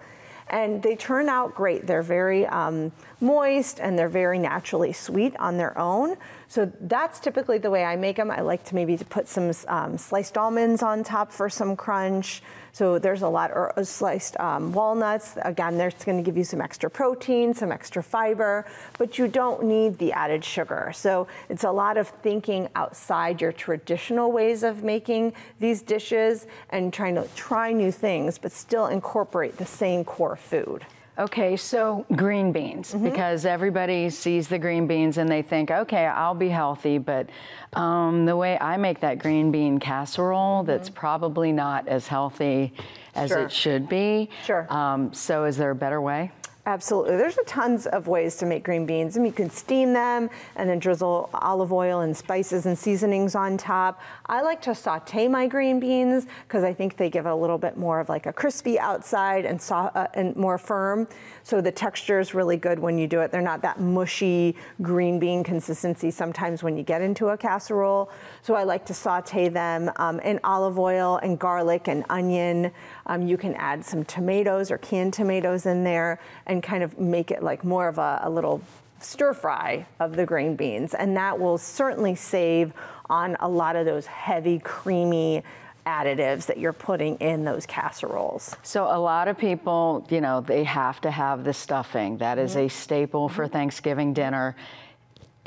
and 0.50 0.82
they 0.82 0.96
turn 0.96 1.30
out 1.30 1.54
great. 1.56 1.86
They're 1.86 2.02
very 2.02 2.46
um, 2.46 2.92
moist 3.20 3.80
and 3.80 3.98
they're 3.98 4.10
very 4.10 4.40
naturally 4.40 4.94
sweet 4.94 5.36
on 5.38 5.58
their 5.58 5.78
own. 5.78 6.16
So 6.50 6.72
that's 6.82 7.20
typically 7.20 7.58
the 7.58 7.70
way 7.70 7.84
I 7.84 7.96
make 7.96 8.16
them. 8.16 8.32
I 8.32 8.42
like 8.42 8.64
to 8.66 8.76
maybe 8.76 8.98
put 8.98 9.28
some 9.28 9.52
um, 9.68 9.98
sliced 9.98 10.38
almonds 10.38 10.82
on 10.82 11.04
top 11.04 11.32
for 11.32 11.50
some 11.50 11.76
crunch. 11.76 12.42
So 12.72 13.00
there's 13.00 13.24
a 13.24 13.28
lot, 13.28 13.52
or 13.52 13.74
sliced 13.84 14.40
um, 14.40 14.72
walnuts. 14.72 15.36
Again, 15.42 15.78
going 15.78 16.18
to 16.18 16.24
give 16.24 16.38
you 16.38 16.44
some 16.44 16.62
extra 16.62 16.90
protein, 16.90 17.54
some 17.54 17.72
extra 17.72 18.04
fiber, 18.04 18.66
but 19.00 19.18
you 19.18 19.28
don't 19.28 19.64
need 19.64 19.98
the 19.98 20.14
added 20.14 20.46
sugar. 20.46 20.92
So 20.94 21.28
it's 21.50 21.64
a 21.64 21.72
lot 21.72 21.98
of 21.98 22.08
thinking 22.08 22.70
outside 22.76 23.42
your 23.42 23.52
traditional 23.52 24.32
ways 24.32 24.62
of 24.64 24.84
making 24.84 25.34
these 25.60 25.82
dishes 25.82 26.46
and 26.70 26.94
trying 26.94 27.16
to 27.16 27.28
try 27.36 27.74
new 27.74 27.92
things, 27.92 28.38
but 28.38 28.52
still 28.52 28.88
incorporate 28.88 29.58
the 29.58 29.66
same 29.66 30.06
core 30.06 30.36
food. 30.36 30.86
Okay, 31.20 31.56
so 31.56 32.06
green 32.16 32.52
beans, 32.52 32.94
mm-hmm. 32.94 33.06
because 33.06 33.46
everybody 33.46 34.10
sees 34.12 34.48
the 34.48 34.60
green 34.60 34.86
beans 34.86 35.18
and 35.18 35.28
they 35.28 35.42
think, 35.42 35.72
okay, 35.72 36.06
I'll 36.06 36.36
be 36.36 36.50
healthy, 36.50 37.00
but 37.00 37.28
um, 37.74 38.26
the 38.26 38.38
way 38.38 38.58
I 38.60 38.78
make 38.78 39.00
that 39.00 39.18
green 39.18 39.52
bean 39.52 39.80
casserole, 39.80 40.60
mm-hmm. 40.60 40.68
that's 40.68 40.90
probably 40.90 41.52
not 41.52 41.88
as 41.88 42.08
healthy 42.08 42.72
as 43.16 43.30
sure. 43.30 43.40
it 43.40 43.52
should 43.52 43.90
be. 43.90 44.30
Sure. 44.46 44.72
Um, 44.72 45.12
so, 45.12 45.46
is 45.46 45.58
there 45.58 45.72
a 45.72 45.76
better 45.76 46.02
way? 46.02 46.32
Absolutely. 46.68 47.16
There's 47.16 47.40
tons 47.46 47.86
of 47.88 48.08
ways 48.08 48.36
to 48.36 48.46
make 48.46 48.66
green 48.66 48.86
beans. 48.86 49.16
I 49.16 49.22
mean, 49.22 49.28
you 49.28 49.32
can 49.32 49.50
steam 49.50 49.94
them 49.94 50.30
and 50.58 50.70
then 50.70 50.80
drizzle 50.80 51.30
olive 51.34 51.72
oil 51.72 52.02
and 52.02 52.16
spices 52.16 52.66
and 52.66 52.78
seasonings 52.78 53.36
on 53.36 53.56
top. 53.56 54.02
I 54.26 54.42
like 54.42 54.62
to 54.64 54.76
saute 54.76 55.30
my 55.30 55.48
green 55.48 55.80
beans 55.80 56.26
because 56.46 56.66
I 56.66 56.74
think 56.74 56.98
they 56.98 57.10
give 57.10 57.26
a 57.26 57.34
little 57.34 57.58
bit 57.58 57.78
more 57.78 58.02
of 58.02 58.10
like 58.10 58.26
a 58.26 58.34
crispy 58.34 58.78
outside 58.78 59.46
and, 59.46 59.66
uh, 59.72 60.08
and 60.14 60.36
more 60.36 60.58
firm. 60.58 61.08
So 61.44 61.62
the 61.62 61.72
texture 61.72 62.20
is 62.20 62.34
really 62.34 62.58
good 62.58 62.80
when 62.80 62.98
you 62.98 63.08
do 63.08 63.22
it. 63.22 63.32
They're 63.32 63.42
not 63.42 63.62
that 63.62 63.80
mushy 63.80 64.54
green 64.82 65.20
bean 65.20 65.46
consistency 65.46 66.12
sometimes 66.12 66.64
when 66.64 66.76
you 66.76 66.84
get 66.84 67.02
into 67.02 67.30
a 67.30 67.38
casserole. 67.38 68.12
So 68.42 68.56
I 68.56 68.64
like 68.64 68.86
to 68.88 68.94
saute 68.94 69.48
them 69.48 69.90
um, 69.96 70.20
in 70.20 70.38
olive 70.44 70.78
oil 70.78 71.16
and 71.24 71.40
garlic 71.40 71.88
and 71.88 72.04
onion. 72.10 72.74
Um, 73.08 73.28
you 73.28 73.38
can 73.38 73.56
add 73.56 73.84
some 73.84 74.06
tomatoes 74.06 74.70
or 74.70 74.78
canned 74.78 75.14
tomatoes 75.14 75.66
in 75.66 75.84
there 75.84 76.20
and 76.46 76.62
kind 76.62 76.84
of 76.84 77.00
make 77.00 77.32
it 77.32 77.42
like 77.42 77.64
more 77.64 77.88
of 77.88 77.98
a, 77.98 78.20
a 78.24 78.30
little 78.30 78.62
stir 79.00 79.34
fry 79.34 79.86
of 80.00 80.16
the 80.16 80.26
green 80.26 80.56
beans. 80.56 80.94
And 80.94 81.18
that 81.18 81.40
will 81.40 81.58
certainly 81.58 82.16
save 82.16 82.74
on 83.10 83.38
a 83.40 83.48
lot 83.48 83.76
of 83.76 83.86
those 83.86 84.06
heavy, 84.06 84.60
creamy 84.60 85.44
additives 85.86 86.48
that 86.48 86.58
you're 86.58 86.74
putting 86.74 87.16
in 87.18 87.46
those 87.46 87.66
casseroles. 87.66 88.56
So 88.62 88.84
a 88.84 89.00
lot 89.00 89.30
of 89.30 89.38
people, 89.38 90.06
you 90.10 90.20
know, 90.20 90.42
they 90.42 90.66
have 90.66 91.00
to 91.02 91.12
have 91.12 91.46
the 91.46 91.54
stuffing. 91.54 92.18
That 92.18 92.38
is 92.38 92.52
mm-hmm. 92.52 92.66
a 92.66 92.70
staple 92.70 93.30
for 93.30 93.48
Thanksgiving 93.48 94.14
dinner. 94.14 94.56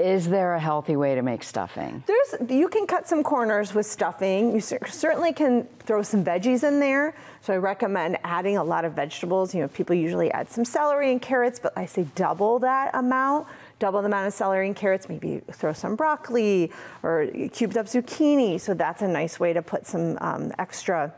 Is 0.01 0.29
there 0.29 0.55
a 0.55 0.61
healthy 0.61 0.97
way 0.97 1.15
to 1.15 1.21
make 1.21 1.43
stuffing? 1.43 2.03
There's, 2.07 2.51
you 2.51 2.69
can 2.69 2.87
cut 2.87 3.07
some 3.07 3.23
corners 3.23 3.75
with 3.75 3.85
stuffing. 3.85 4.55
You 4.55 4.61
certainly 4.61 5.35
can 5.35 5.69
throw 5.81 6.03
some 6.03 6.25
veggies 6.25 6.67
in 6.67 6.81
there. 6.81 7.15
So 7.43 7.53
I 7.53 7.59
recommend 7.59 8.17
adding 8.25 8.57
a 8.57 8.65
lot 8.65 8.87
of 8.87 8.95
vegetables. 8.95 9.55
You 9.55 9.61
know, 9.61 9.69
people 9.69 9.95
usually 9.95 10.33
add 10.33 10.51
some 10.51 10.65
celery 10.65 11.13
and 11.13 11.21
carrots, 11.21 11.59
but 11.59 11.75
I 11.77 11.85
say 11.85 12.07
double 12.15 12.59
that 12.61 12.93
amount. 12.95 13.47
Double 13.79 14.01
the 14.01 14.07
amount 14.07 14.27
of 14.27 14.33
celery 14.33 14.67
and 14.67 14.77
carrots. 14.77 15.07
Maybe 15.09 15.43
throw 15.53 15.75
some 15.75 15.97
broccoli 15.97 16.73
or 17.03 17.27
cubed 17.53 17.77
up 17.77 17.87
zucchini. 17.87 18.59
So 18.59 18.73
that's 18.73 19.03
a 19.03 19.09
nice 19.09 19.39
way 19.39 19.53
to 19.53 19.61
put 19.61 19.87
some 19.87 20.17
um, 20.23 20.51
extra 20.59 21.13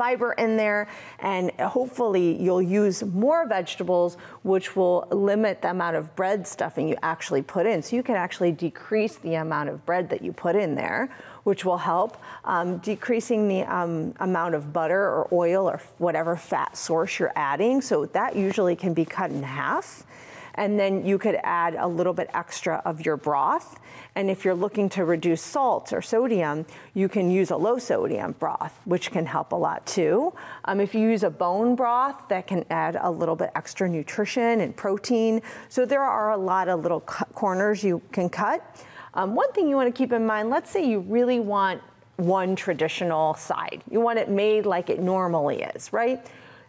fiber 0.00 0.32
in 0.32 0.56
there, 0.56 0.88
and 1.18 1.50
hopefully 1.60 2.40
you'll 2.42 2.62
use 2.62 3.04
more 3.04 3.46
vegetables, 3.46 4.16
which 4.44 4.74
will 4.74 5.06
limit 5.10 5.60
the 5.60 5.68
amount 5.68 5.94
of 5.94 6.16
bread 6.16 6.46
stuffing 6.46 6.88
you 6.88 6.96
actually 7.02 7.42
put 7.42 7.66
in. 7.66 7.82
So 7.82 7.96
you 7.96 8.02
can 8.02 8.16
actually 8.16 8.52
decrease 8.52 9.16
the 9.16 9.34
amount 9.34 9.68
of 9.68 9.84
bread 9.84 10.08
that 10.08 10.22
you 10.22 10.32
put 10.32 10.56
in 10.56 10.74
there, 10.74 11.14
which 11.44 11.66
will 11.66 11.76
help. 11.76 12.16
Um, 12.46 12.78
decreasing 12.78 13.46
the 13.46 13.62
um, 13.64 14.14
amount 14.20 14.54
of 14.54 14.72
butter 14.72 15.02
or 15.02 15.28
oil 15.32 15.68
or 15.68 15.82
whatever 15.98 16.34
fat 16.34 16.78
source 16.78 17.18
you're 17.18 17.34
adding. 17.36 17.82
So 17.82 18.06
that 18.06 18.34
usually 18.34 18.76
can 18.76 18.94
be 18.94 19.04
cut 19.04 19.30
in 19.30 19.42
half 19.42 20.06
and 20.54 20.78
then 20.78 21.04
you 21.04 21.18
could 21.18 21.38
add 21.42 21.74
a 21.74 21.86
little 21.86 22.12
bit 22.12 22.30
extra 22.34 22.82
of 22.84 23.04
your 23.04 23.16
broth. 23.16 23.80
And 24.14 24.30
if 24.30 24.44
you're 24.44 24.54
looking 24.54 24.88
to 24.90 25.04
reduce 25.04 25.42
salt 25.42 25.92
or 25.92 26.02
sodium, 26.02 26.66
you 26.94 27.08
can 27.08 27.30
use 27.30 27.50
a 27.50 27.56
low 27.56 27.78
sodium 27.78 28.32
broth, 28.32 28.80
which 28.84 29.10
can 29.10 29.26
help 29.26 29.52
a 29.52 29.56
lot 29.56 29.86
too. 29.86 30.32
Um, 30.64 30.80
if 30.80 30.94
you 30.94 31.08
use 31.08 31.22
a 31.22 31.30
bone 31.30 31.76
broth, 31.76 32.28
that 32.28 32.46
can 32.46 32.64
add 32.70 32.98
a 33.00 33.10
little 33.10 33.36
bit 33.36 33.50
extra 33.54 33.88
nutrition 33.88 34.60
and 34.60 34.76
protein. 34.76 35.42
So 35.68 35.86
there 35.86 36.02
are 36.02 36.32
a 36.32 36.36
lot 36.36 36.68
of 36.68 36.82
little 36.82 37.00
corners 37.00 37.84
you 37.84 38.02
can 38.12 38.28
cut. 38.28 38.84
Um, 39.14 39.34
one 39.34 39.50
thing 39.52 39.68
you 39.68 39.76
want 39.76 39.92
to 39.92 39.96
keep 39.96 40.12
in 40.12 40.24
mind 40.24 40.50
let's 40.50 40.70
say 40.70 40.88
you 40.88 41.00
really 41.00 41.40
want 41.40 41.82
one 42.16 42.54
traditional 42.54 43.34
side, 43.34 43.82
you 43.90 44.00
want 44.00 44.18
it 44.18 44.28
made 44.28 44.66
like 44.66 44.90
it 44.90 45.00
normally 45.00 45.62
is, 45.62 45.92
right? 45.92 46.24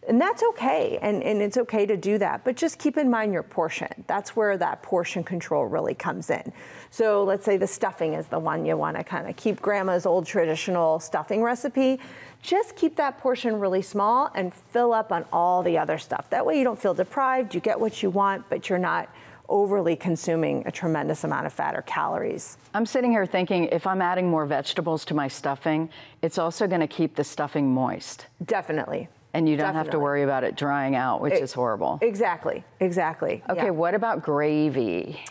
And 0.07 0.19
that's 0.19 0.41
okay, 0.41 0.97
and, 1.01 1.21
and 1.21 1.43
it's 1.43 1.57
okay 1.57 1.85
to 1.85 1.95
do 1.95 2.17
that, 2.17 2.43
but 2.43 2.55
just 2.55 2.79
keep 2.79 2.97
in 2.97 3.09
mind 3.09 3.33
your 3.33 3.43
portion. 3.43 3.87
That's 4.07 4.35
where 4.35 4.57
that 4.57 4.81
portion 4.81 5.23
control 5.23 5.65
really 5.65 5.93
comes 5.93 6.31
in. 6.31 6.51
So 6.89 7.23
let's 7.23 7.45
say 7.45 7.57
the 7.57 7.67
stuffing 7.67 8.15
is 8.15 8.25
the 8.25 8.39
one 8.39 8.65
you 8.65 8.75
want 8.75 8.97
to 8.97 9.03
kind 9.03 9.29
of 9.29 9.35
keep 9.35 9.61
grandma's 9.61 10.07
old 10.07 10.25
traditional 10.25 10.99
stuffing 10.99 11.43
recipe. 11.43 11.99
Just 12.41 12.75
keep 12.75 12.95
that 12.95 13.19
portion 13.19 13.59
really 13.59 13.83
small 13.83 14.31
and 14.33 14.51
fill 14.51 14.91
up 14.91 15.11
on 15.11 15.23
all 15.31 15.61
the 15.61 15.77
other 15.77 15.99
stuff. 15.99 16.31
That 16.31 16.47
way 16.47 16.57
you 16.57 16.63
don't 16.63 16.79
feel 16.79 16.95
deprived, 16.95 17.53
you 17.53 17.61
get 17.61 17.79
what 17.79 18.01
you 18.01 18.09
want, 18.09 18.49
but 18.49 18.69
you're 18.69 18.79
not 18.79 19.07
overly 19.49 19.95
consuming 19.95 20.63
a 20.65 20.71
tremendous 20.71 21.23
amount 21.23 21.45
of 21.45 21.53
fat 21.53 21.75
or 21.75 21.83
calories. 21.83 22.57
I'm 22.73 22.87
sitting 22.87 23.11
here 23.11 23.27
thinking 23.27 23.65
if 23.65 23.85
I'm 23.85 24.01
adding 24.01 24.29
more 24.29 24.47
vegetables 24.47 25.05
to 25.05 25.13
my 25.13 25.27
stuffing, 25.27 25.89
it's 26.23 26.39
also 26.39 26.65
going 26.65 26.81
to 26.81 26.87
keep 26.87 27.15
the 27.15 27.23
stuffing 27.23 27.71
moist. 27.71 28.25
Definitely. 28.43 29.09
And 29.33 29.47
you 29.47 29.55
don't 29.55 29.67
Definitely. 29.67 29.77
have 29.85 29.91
to 29.91 29.99
worry 29.99 30.23
about 30.23 30.43
it 30.43 30.55
drying 30.55 30.95
out, 30.95 31.21
which 31.21 31.33
It- 31.33 31.43
is 31.43 31.53
horrible. 31.53 31.99
Exactly, 32.01 32.63
exactly. 32.79 33.43
okay, 33.49 33.65
yeah. 33.65 33.69
what 33.69 33.93
about 33.95 34.21
gravy? 34.23 35.23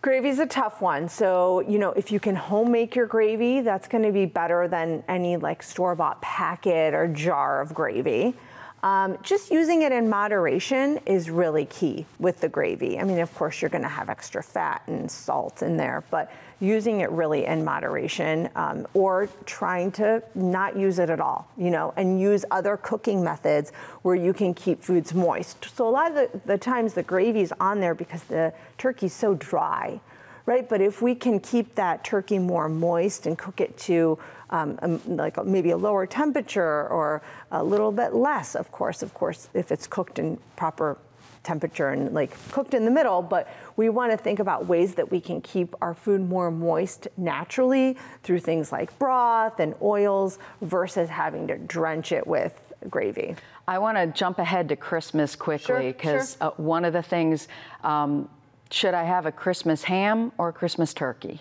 Gravy's 0.00 0.38
a 0.38 0.46
tough 0.46 0.80
one. 0.80 1.08
So, 1.08 1.60
you 1.60 1.78
know, 1.78 1.90
if 1.92 2.12
you 2.12 2.20
can 2.20 2.36
home 2.36 2.70
make 2.70 2.94
your 2.94 3.06
gravy, 3.06 3.60
that's 3.60 3.88
going 3.88 4.04
to 4.04 4.12
be 4.12 4.26
better 4.26 4.68
than 4.68 5.02
any 5.08 5.36
like 5.36 5.62
store 5.62 5.94
bought 5.96 6.22
packet 6.22 6.94
or 6.94 7.08
jar 7.08 7.60
of 7.60 7.74
gravy. 7.74 8.34
Um, 8.82 9.18
just 9.22 9.50
using 9.50 9.82
it 9.82 9.90
in 9.90 10.08
moderation 10.08 11.00
is 11.04 11.30
really 11.30 11.64
key 11.64 12.06
with 12.20 12.40
the 12.40 12.48
gravy. 12.48 12.98
I 12.98 13.02
mean, 13.02 13.18
of 13.18 13.34
course, 13.34 13.60
you're 13.60 13.70
going 13.70 13.82
to 13.82 13.88
have 13.88 14.08
extra 14.08 14.40
fat 14.40 14.82
and 14.86 15.10
salt 15.10 15.62
in 15.62 15.76
there, 15.76 16.04
but 16.10 16.30
using 16.60 17.00
it 17.00 17.10
really 17.10 17.44
in 17.44 17.64
moderation 17.64 18.48
um, 18.54 18.86
or 18.94 19.28
trying 19.46 19.90
to 19.92 20.22
not 20.36 20.76
use 20.76 21.00
it 21.00 21.10
at 21.10 21.20
all, 21.20 21.48
you 21.56 21.70
know, 21.70 21.92
and 21.96 22.20
use 22.20 22.44
other 22.52 22.76
cooking 22.76 23.22
methods 23.22 23.72
where 24.02 24.14
you 24.14 24.32
can 24.32 24.54
keep 24.54 24.82
foods 24.82 25.12
moist. 25.12 25.66
So, 25.74 25.88
a 25.88 25.90
lot 25.90 26.10
of 26.10 26.14
the, 26.14 26.40
the 26.46 26.58
times 26.58 26.94
the 26.94 27.02
gravy's 27.02 27.52
on 27.60 27.80
there 27.80 27.94
because 27.94 28.22
the 28.24 28.52
turkey's 28.76 29.12
so 29.12 29.34
dry 29.34 30.00
right? 30.48 30.66
But 30.66 30.80
if 30.80 31.02
we 31.02 31.14
can 31.14 31.40
keep 31.40 31.74
that 31.74 32.04
turkey 32.04 32.38
more 32.38 32.70
moist 32.70 33.26
and 33.26 33.36
cook 33.36 33.60
it 33.60 33.76
to 33.80 34.18
um, 34.48 34.78
um, 34.80 34.98
like 35.06 35.36
a- 35.36 35.44
maybe 35.44 35.70
a 35.72 35.76
lower 35.76 36.06
temperature 36.06 36.88
or 36.88 37.20
a 37.52 37.62
little 37.62 37.92
bit 37.92 38.14
less, 38.14 38.54
of 38.54 38.72
course, 38.72 39.02
of 39.02 39.12
course, 39.12 39.50
if 39.52 39.70
it's 39.70 39.86
cooked 39.86 40.18
in 40.18 40.38
proper 40.56 40.96
temperature 41.42 41.90
and 41.90 42.14
like 42.14 42.34
cooked 42.50 42.72
in 42.72 42.86
the 42.86 42.90
middle, 42.90 43.20
but 43.20 43.46
we 43.76 43.90
want 43.90 44.10
to 44.10 44.16
think 44.16 44.38
about 44.38 44.66
ways 44.66 44.94
that 44.94 45.10
we 45.10 45.20
can 45.20 45.42
keep 45.42 45.74
our 45.82 45.92
food 45.92 46.26
more 46.26 46.50
moist 46.50 47.08
naturally 47.18 47.98
through 48.22 48.40
things 48.40 48.72
like 48.72 48.98
broth 48.98 49.60
and 49.60 49.74
oils 49.82 50.38
versus 50.62 51.10
having 51.10 51.46
to 51.46 51.58
drench 51.58 52.10
it 52.10 52.26
with 52.26 52.58
gravy. 52.88 53.36
I 53.66 53.78
want 53.80 53.98
to 53.98 54.06
jump 54.06 54.38
ahead 54.38 54.70
to 54.70 54.76
Christmas 54.76 55.36
quickly 55.36 55.92
because 55.92 56.38
sure. 56.38 56.48
uh, 56.48 56.50
one 56.56 56.86
of 56.86 56.94
the 56.94 57.02
things 57.02 57.48
um, 57.84 58.30
should 58.70 58.94
I 58.94 59.04
have 59.04 59.26
a 59.26 59.32
Christmas 59.32 59.84
ham 59.84 60.32
or 60.38 60.48
a 60.48 60.52
Christmas 60.52 60.92
turkey? 60.94 61.40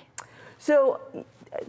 So 0.59 0.99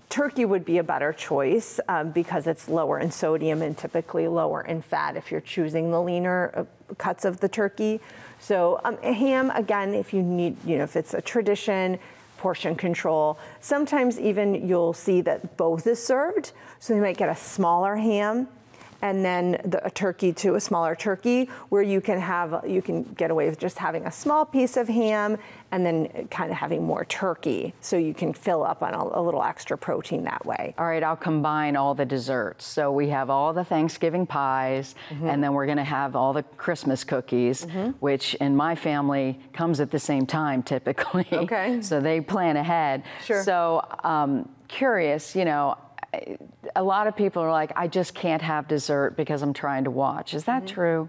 turkey 0.08 0.44
would 0.44 0.64
be 0.64 0.78
a 0.78 0.82
better 0.82 1.12
choice 1.12 1.80
um, 1.88 2.10
because 2.10 2.46
it's 2.46 2.68
lower 2.68 2.98
in 2.98 3.10
sodium 3.10 3.62
and 3.62 3.76
typically 3.76 4.28
lower 4.28 4.62
in 4.62 4.82
fat 4.82 5.16
if 5.16 5.30
you're 5.30 5.40
choosing 5.40 5.90
the 5.90 6.00
leaner 6.00 6.52
uh, 6.54 6.94
cuts 6.94 7.24
of 7.24 7.40
the 7.40 7.48
turkey. 7.48 8.00
So 8.38 8.80
um, 8.84 8.96
ham, 8.98 9.50
again, 9.50 9.94
if 9.94 10.12
you 10.12 10.22
need, 10.22 10.56
you 10.64 10.78
know, 10.78 10.84
if 10.84 10.96
it's 10.96 11.14
a 11.14 11.20
tradition, 11.20 11.98
portion 12.38 12.76
control. 12.76 13.38
Sometimes 13.60 14.18
even 14.18 14.66
you'll 14.66 14.94
see 14.94 15.20
that 15.22 15.56
both 15.56 15.86
is 15.86 16.02
served. 16.02 16.52
So 16.78 16.94
you 16.94 17.02
might 17.02 17.16
get 17.16 17.28
a 17.28 17.36
smaller 17.36 17.96
ham 17.96 18.48
and 19.02 19.24
then 19.24 19.52
the, 19.64 19.84
a 19.86 19.90
turkey 19.90 20.32
to 20.32 20.54
a 20.56 20.60
smaller 20.60 20.94
turkey 20.94 21.48
where 21.68 21.82
you 21.82 22.00
can 22.00 22.18
have 22.20 22.64
you 22.66 22.82
can 22.82 23.02
get 23.02 23.30
away 23.30 23.48
with 23.48 23.58
just 23.58 23.78
having 23.78 24.06
a 24.06 24.10
small 24.12 24.44
piece 24.44 24.76
of 24.76 24.88
ham 24.88 25.36
and 25.70 25.84
then 25.84 26.28
kind 26.30 26.50
of 26.50 26.56
having 26.56 26.82
more 26.84 27.04
turkey 27.04 27.74
so 27.80 27.96
you 27.96 28.14
can 28.14 28.32
fill 28.32 28.64
up 28.64 28.82
on 28.82 28.94
a, 28.94 29.20
a 29.20 29.22
little 29.22 29.42
extra 29.42 29.76
protein 29.76 30.24
that 30.24 30.44
way 30.46 30.74
All 30.78 30.86
right, 30.86 31.02
I'll 31.02 31.16
combine 31.16 31.76
all 31.76 31.94
the 31.94 32.04
desserts. 32.06 32.64
So 32.66 32.90
we 32.90 33.08
have 33.10 33.30
all 33.30 33.52
the 33.52 33.64
Thanksgiving 33.64 34.26
pies, 34.26 34.94
Mm-hmm. 35.10 35.28
and 35.28 35.42
then 35.44 35.52
we're 35.54 35.66
going 35.66 35.78
to 35.78 35.84
have 35.84 36.16
all 36.16 36.32
the 36.32 36.42
Christmas 36.56 37.04
cookies, 37.04 37.66
which 38.00 38.34
in 38.36 38.56
my 38.56 38.74
family 38.74 39.38
comes 39.52 39.80
at 39.80 39.90
the 39.90 39.98
same 39.98 40.26
time 40.26 40.62
typically. 40.62 41.26
Okay. 41.32 41.80
so 41.82 42.00
they 42.00 42.20
plan 42.20 42.56
ahead. 42.56 43.02
Sure. 43.24 43.42
So 43.42 43.82
um, 44.04 44.48
curious, 44.68 45.34
you 45.36 45.44
know. 45.44 45.76
A 46.74 46.82
lot 46.82 47.06
of 47.06 47.16
people 47.16 47.42
are 47.42 47.50
like, 47.50 47.72
I 47.76 47.86
just 47.86 48.14
can't 48.14 48.42
have 48.42 48.66
dessert 48.68 49.16
because 49.16 49.42
I'm 49.42 49.52
trying 49.52 49.84
to 49.84 49.90
watch. 49.90 50.34
Is 50.34 50.44
Mm-hmm. 50.44 50.66
that 50.66 50.72
true? 50.72 51.08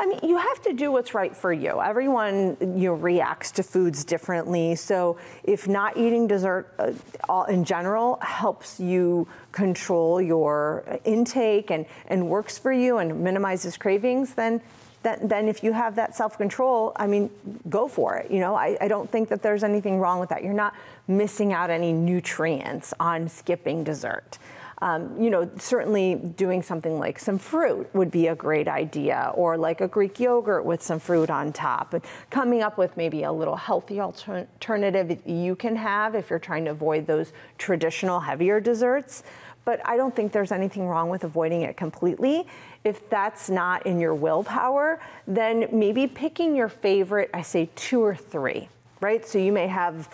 I 0.00 0.06
mean, 0.06 0.20
you 0.22 0.36
have 0.36 0.62
to 0.62 0.72
do 0.74 0.92
what's 0.92 1.12
right 1.12 1.36
for 1.36 1.52
you. 1.52 1.80
Everyone 1.82 2.56
you 2.60 2.90
know, 2.90 2.92
reacts 2.94 3.50
to 3.52 3.64
foods 3.64 4.04
differently. 4.04 4.76
So, 4.76 5.16
if 5.42 5.66
not 5.66 5.96
eating 5.96 6.28
dessert 6.28 6.72
uh, 6.78 6.92
all, 7.28 7.46
in 7.46 7.64
general 7.64 8.16
helps 8.22 8.78
you 8.78 9.26
control 9.50 10.22
your 10.22 10.84
intake 11.04 11.72
and, 11.72 11.84
and 12.06 12.28
works 12.28 12.58
for 12.58 12.72
you 12.72 12.98
and 12.98 13.24
minimizes 13.24 13.76
cravings, 13.76 14.34
then 14.34 14.60
then, 15.02 15.28
then 15.28 15.48
if 15.48 15.62
you 15.62 15.72
have 15.72 15.94
that 15.96 16.16
self-control, 16.16 16.92
I 16.96 17.06
mean, 17.06 17.30
go 17.68 17.88
for 17.88 18.16
it. 18.16 18.30
You 18.30 18.40
know, 18.40 18.54
I, 18.54 18.76
I 18.80 18.88
don't 18.88 19.10
think 19.10 19.28
that 19.28 19.42
there's 19.42 19.62
anything 19.62 19.98
wrong 19.98 20.18
with 20.18 20.28
that. 20.30 20.42
You're 20.42 20.52
not 20.52 20.74
missing 21.06 21.52
out 21.52 21.70
any 21.70 21.92
nutrients 21.92 22.92
on 22.98 23.28
skipping 23.28 23.84
dessert. 23.84 24.38
Um, 24.80 25.20
you 25.20 25.28
know, 25.28 25.50
certainly 25.58 26.14
doing 26.14 26.62
something 26.62 27.00
like 27.00 27.18
some 27.18 27.36
fruit 27.36 27.88
would 27.94 28.12
be 28.12 28.28
a 28.28 28.36
great 28.36 28.68
idea, 28.68 29.32
or 29.34 29.56
like 29.56 29.80
a 29.80 29.88
Greek 29.88 30.20
yogurt 30.20 30.64
with 30.64 30.80
some 30.82 31.00
fruit 31.00 31.30
on 31.30 31.52
top. 31.52 31.94
And 31.94 32.04
coming 32.30 32.62
up 32.62 32.78
with 32.78 32.96
maybe 32.96 33.24
a 33.24 33.32
little 33.32 33.56
healthy 33.56 33.98
alter- 33.98 34.46
alternative 34.54 35.20
you 35.26 35.56
can 35.56 35.76
have 35.76 36.14
if 36.14 36.30
you're 36.30 36.38
trying 36.38 36.64
to 36.66 36.70
avoid 36.70 37.06
those 37.06 37.32
traditional 37.58 38.20
heavier 38.20 38.60
desserts. 38.60 39.24
But 39.64 39.80
I 39.84 39.96
don't 39.96 40.14
think 40.16 40.32
there's 40.32 40.52
anything 40.52 40.86
wrong 40.86 41.10
with 41.10 41.24
avoiding 41.24 41.62
it 41.62 41.76
completely. 41.76 42.46
If 42.84 43.10
that's 43.10 43.50
not 43.50 43.84
in 43.86 44.00
your 44.00 44.14
willpower, 44.14 45.00
then 45.26 45.68
maybe 45.72 46.06
picking 46.06 46.56
your 46.56 46.68
favorite, 46.68 47.28
I 47.34 47.42
say 47.42 47.68
two 47.74 48.00
or 48.02 48.14
three, 48.14 48.68
right? 49.00 49.26
So 49.26 49.38
you 49.38 49.52
may 49.52 49.66
have 49.66 50.08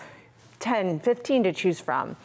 10, 0.59 0.99
15 0.99 1.43
to 1.43 1.53
choose 1.53 1.79
from. 1.79 2.17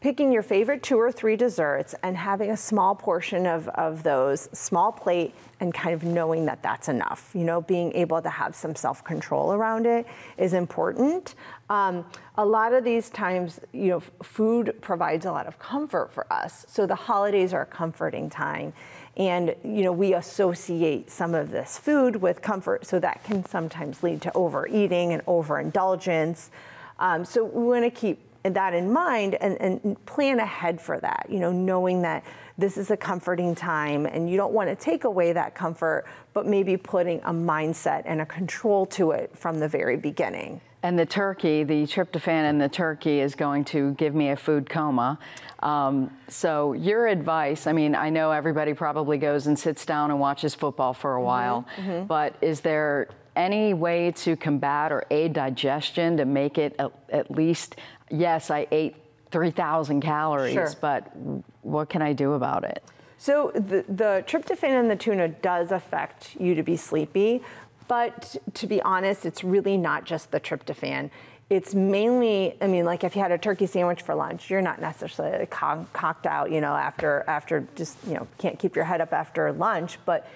Picking 0.00 0.32
your 0.32 0.42
favorite 0.42 0.82
two 0.82 0.98
or 0.98 1.12
three 1.12 1.36
desserts 1.36 1.94
and 2.02 2.16
having 2.16 2.52
a 2.52 2.56
small 2.56 2.94
portion 2.94 3.46
of, 3.46 3.68
of 3.68 4.02
those, 4.02 4.48
small 4.54 4.90
plate, 4.90 5.34
and 5.60 5.74
kind 5.74 5.92
of 5.92 6.04
knowing 6.04 6.46
that 6.46 6.62
that's 6.62 6.88
enough. 6.88 7.30
You 7.34 7.44
know, 7.44 7.60
being 7.60 7.92
able 7.92 8.22
to 8.22 8.30
have 8.30 8.54
some 8.54 8.74
self 8.74 9.04
control 9.04 9.52
around 9.52 9.84
it 9.84 10.06
is 10.38 10.54
important. 10.54 11.34
Um, 11.68 12.06
a 12.38 12.46
lot 12.46 12.72
of 12.72 12.82
these 12.82 13.10
times, 13.10 13.60
you 13.72 13.88
know, 13.88 14.00
food 14.22 14.74
provides 14.80 15.26
a 15.26 15.32
lot 15.32 15.46
of 15.46 15.58
comfort 15.58 16.10
for 16.10 16.26
us. 16.32 16.64
So 16.66 16.86
the 16.86 16.94
holidays 16.94 17.52
are 17.52 17.62
a 17.62 17.66
comforting 17.66 18.30
time. 18.30 18.72
And, 19.18 19.54
you 19.62 19.82
know, 19.82 19.92
we 19.92 20.14
associate 20.14 21.10
some 21.10 21.34
of 21.34 21.50
this 21.50 21.76
food 21.76 22.16
with 22.16 22.40
comfort, 22.40 22.86
so 22.86 22.98
that 23.00 23.22
can 23.24 23.44
sometimes 23.44 24.02
lead 24.02 24.22
to 24.22 24.32
overeating 24.34 25.12
and 25.12 25.20
overindulgence. 25.26 26.50
Um, 26.98 27.26
so 27.26 27.44
we 27.44 27.64
want 27.64 27.84
to 27.84 27.90
keep 27.90 28.29
that 28.42 28.74
in 28.74 28.90
mind 28.90 29.34
and, 29.34 29.60
and 29.60 30.06
plan 30.06 30.40
ahead 30.40 30.80
for 30.80 30.98
that, 31.00 31.26
you 31.28 31.38
know, 31.38 31.52
knowing 31.52 32.02
that 32.02 32.24
this 32.56 32.76
is 32.76 32.90
a 32.90 32.96
comforting 32.96 33.54
time 33.54 34.06
and 34.06 34.30
you 34.30 34.36
don't 34.36 34.52
want 34.52 34.68
to 34.68 34.76
take 34.76 35.04
away 35.04 35.32
that 35.32 35.54
comfort, 35.54 36.04
but 36.32 36.46
maybe 36.46 36.76
putting 36.76 37.20
a 37.20 37.32
mindset 37.32 38.02
and 38.04 38.20
a 38.20 38.26
control 38.26 38.86
to 38.86 39.10
it 39.12 39.36
from 39.36 39.58
the 39.58 39.68
very 39.68 39.96
beginning. 39.96 40.60
And 40.82 40.98
the 40.98 41.04
turkey, 41.04 41.62
the 41.62 41.82
tryptophan 41.82 42.48
in 42.48 42.58
the 42.58 42.68
turkey 42.68 43.20
is 43.20 43.34
going 43.34 43.64
to 43.66 43.92
give 43.94 44.14
me 44.14 44.30
a 44.30 44.36
food 44.36 44.70
coma. 44.70 45.18
Um, 45.62 46.10
so, 46.28 46.72
your 46.72 47.06
advice 47.06 47.66
I 47.66 47.72
mean, 47.72 47.94
I 47.94 48.08
know 48.08 48.30
everybody 48.30 48.72
probably 48.72 49.18
goes 49.18 49.46
and 49.46 49.58
sits 49.58 49.84
down 49.84 50.10
and 50.10 50.18
watches 50.18 50.54
football 50.54 50.94
for 50.94 51.16
a 51.16 51.22
while, 51.22 51.66
but 52.08 52.34
is 52.40 52.60
there 52.60 53.08
any 53.36 53.74
way 53.74 54.10
to 54.10 54.36
combat 54.36 54.90
or 54.90 55.04
aid 55.10 55.32
digestion 55.32 56.16
to 56.16 56.24
make 56.24 56.58
it 56.58 56.74
at, 56.78 56.92
at 57.10 57.30
least, 57.30 57.76
yes, 58.10 58.50
I 58.50 58.66
ate 58.70 58.96
3,000 59.30 60.00
calories, 60.00 60.52
Sure. 60.54 60.72
but 60.80 61.14
what 61.62 61.88
can 61.88 62.02
I 62.02 62.12
do 62.12 62.32
about 62.34 62.64
it? 62.64 62.82
So 63.18 63.52
the, 63.54 63.84
the 63.88 64.24
tryptophan 64.26 64.80
in 64.80 64.88
the 64.88 64.96
tuna 64.96 65.28
does 65.28 65.72
affect 65.72 66.36
you 66.40 66.54
to 66.54 66.62
be 66.62 66.76
sleepy, 66.76 67.42
but 67.86 68.36
to 68.54 68.66
be 68.66 68.80
honest, 68.82 69.26
it's 69.26 69.44
really 69.44 69.76
not 69.76 70.04
just 70.04 70.30
the 70.30 70.40
tryptophan. 70.40 71.10
It's 71.50 71.74
mainly, 71.74 72.56
I 72.60 72.66
mean, 72.68 72.84
like 72.84 73.02
if 73.04 73.16
you 73.16 73.22
had 73.22 73.32
a 73.32 73.38
turkey 73.38 73.66
sandwich 73.66 74.02
for 74.02 74.14
lunch, 74.14 74.48
you're 74.50 74.62
not 74.62 74.80
necessarily 74.80 75.46
con- 75.46 75.86
cocked 75.92 76.26
out, 76.26 76.50
you 76.52 76.60
know, 76.60 76.74
after 76.74 77.24
after 77.26 77.66
just 77.74 77.98
you 78.06 78.14
know 78.14 78.28
can't 78.38 78.56
keep 78.58 78.76
your 78.76 78.84
head 78.84 79.00
up 79.00 79.12
after 79.12 79.50
lunch, 79.52 79.98
but 80.04 80.28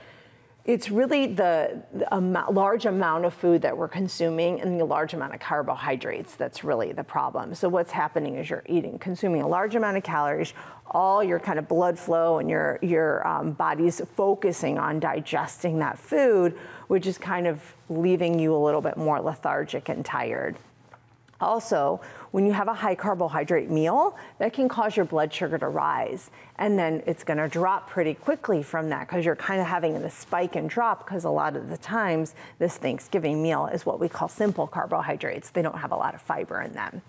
it's 0.64 0.90
really 0.90 1.26
the, 1.26 1.82
the 1.92 2.08
large 2.50 2.86
amount 2.86 3.26
of 3.26 3.34
food 3.34 3.60
that 3.62 3.76
we're 3.76 3.88
consuming 3.88 4.62
and 4.62 4.80
the 4.80 4.84
large 4.84 5.12
amount 5.12 5.34
of 5.34 5.40
carbohydrates 5.40 6.36
that's 6.36 6.64
really 6.64 6.92
the 6.92 7.04
problem. 7.04 7.54
So 7.54 7.68
what's 7.68 7.92
happening 7.92 8.36
is 8.36 8.48
you're 8.48 8.62
eating, 8.66 8.98
consuming 8.98 9.42
a 9.42 9.48
large 9.48 9.74
amount 9.74 9.98
of 9.98 10.02
calories, 10.04 10.54
all 10.86 11.22
your 11.22 11.38
kind 11.38 11.58
of 11.58 11.68
blood 11.68 11.98
flow 11.98 12.38
and 12.38 12.48
your 12.48 12.78
your 12.80 13.26
um, 13.26 13.52
body's 13.52 14.00
focusing 14.16 14.78
on 14.78 15.00
digesting 15.00 15.80
that 15.80 15.98
food, 15.98 16.56
which 16.88 17.06
is 17.06 17.18
kind 17.18 17.46
of 17.46 17.60
leaving 17.90 18.38
you 18.38 18.54
a 18.54 18.56
little 18.56 18.80
bit 18.80 18.96
more 18.96 19.20
lethargic 19.20 19.90
and 19.90 20.04
tired. 20.04 20.56
Also, 21.44 22.00
when 22.30 22.46
you 22.46 22.52
have 22.52 22.68
a 22.68 22.74
high 22.74 22.94
carbohydrate 22.94 23.70
meal, 23.70 24.16
that 24.38 24.52
can 24.52 24.68
cause 24.68 24.96
your 24.96 25.04
blood 25.04 25.32
sugar 25.32 25.58
to 25.58 25.68
rise. 25.68 26.30
And 26.56 26.78
then 26.78 27.02
it's 27.06 27.22
gonna 27.22 27.48
drop 27.48 27.88
pretty 27.88 28.14
quickly 28.14 28.62
from 28.62 28.88
that 28.88 29.06
because 29.06 29.24
you're 29.24 29.36
kind 29.36 29.60
of 29.60 29.66
having 29.66 30.00
the 30.00 30.10
spike 30.10 30.56
and 30.56 30.68
drop 30.68 31.04
because 31.04 31.24
a 31.24 31.30
lot 31.30 31.54
of 31.54 31.68
the 31.68 31.76
times 31.76 32.34
this 32.58 32.76
Thanksgiving 32.78 33.42
meal 33.42 33.66
is 33.66 33.84
what 33.86 34.00
we 34.00 34.08
call 34.08 34.28
simple 34.28 34.66
carbohydrates. 34.66 35.50
They 35.50 35.62
don't 35.62 35.78
have 35.78 35.92
a 35.92 35.96
lot 35.96 36.14
of 36.14 36.22
fiber 36.22 36.62
in 36.62 36.72
them. 36.72 37.02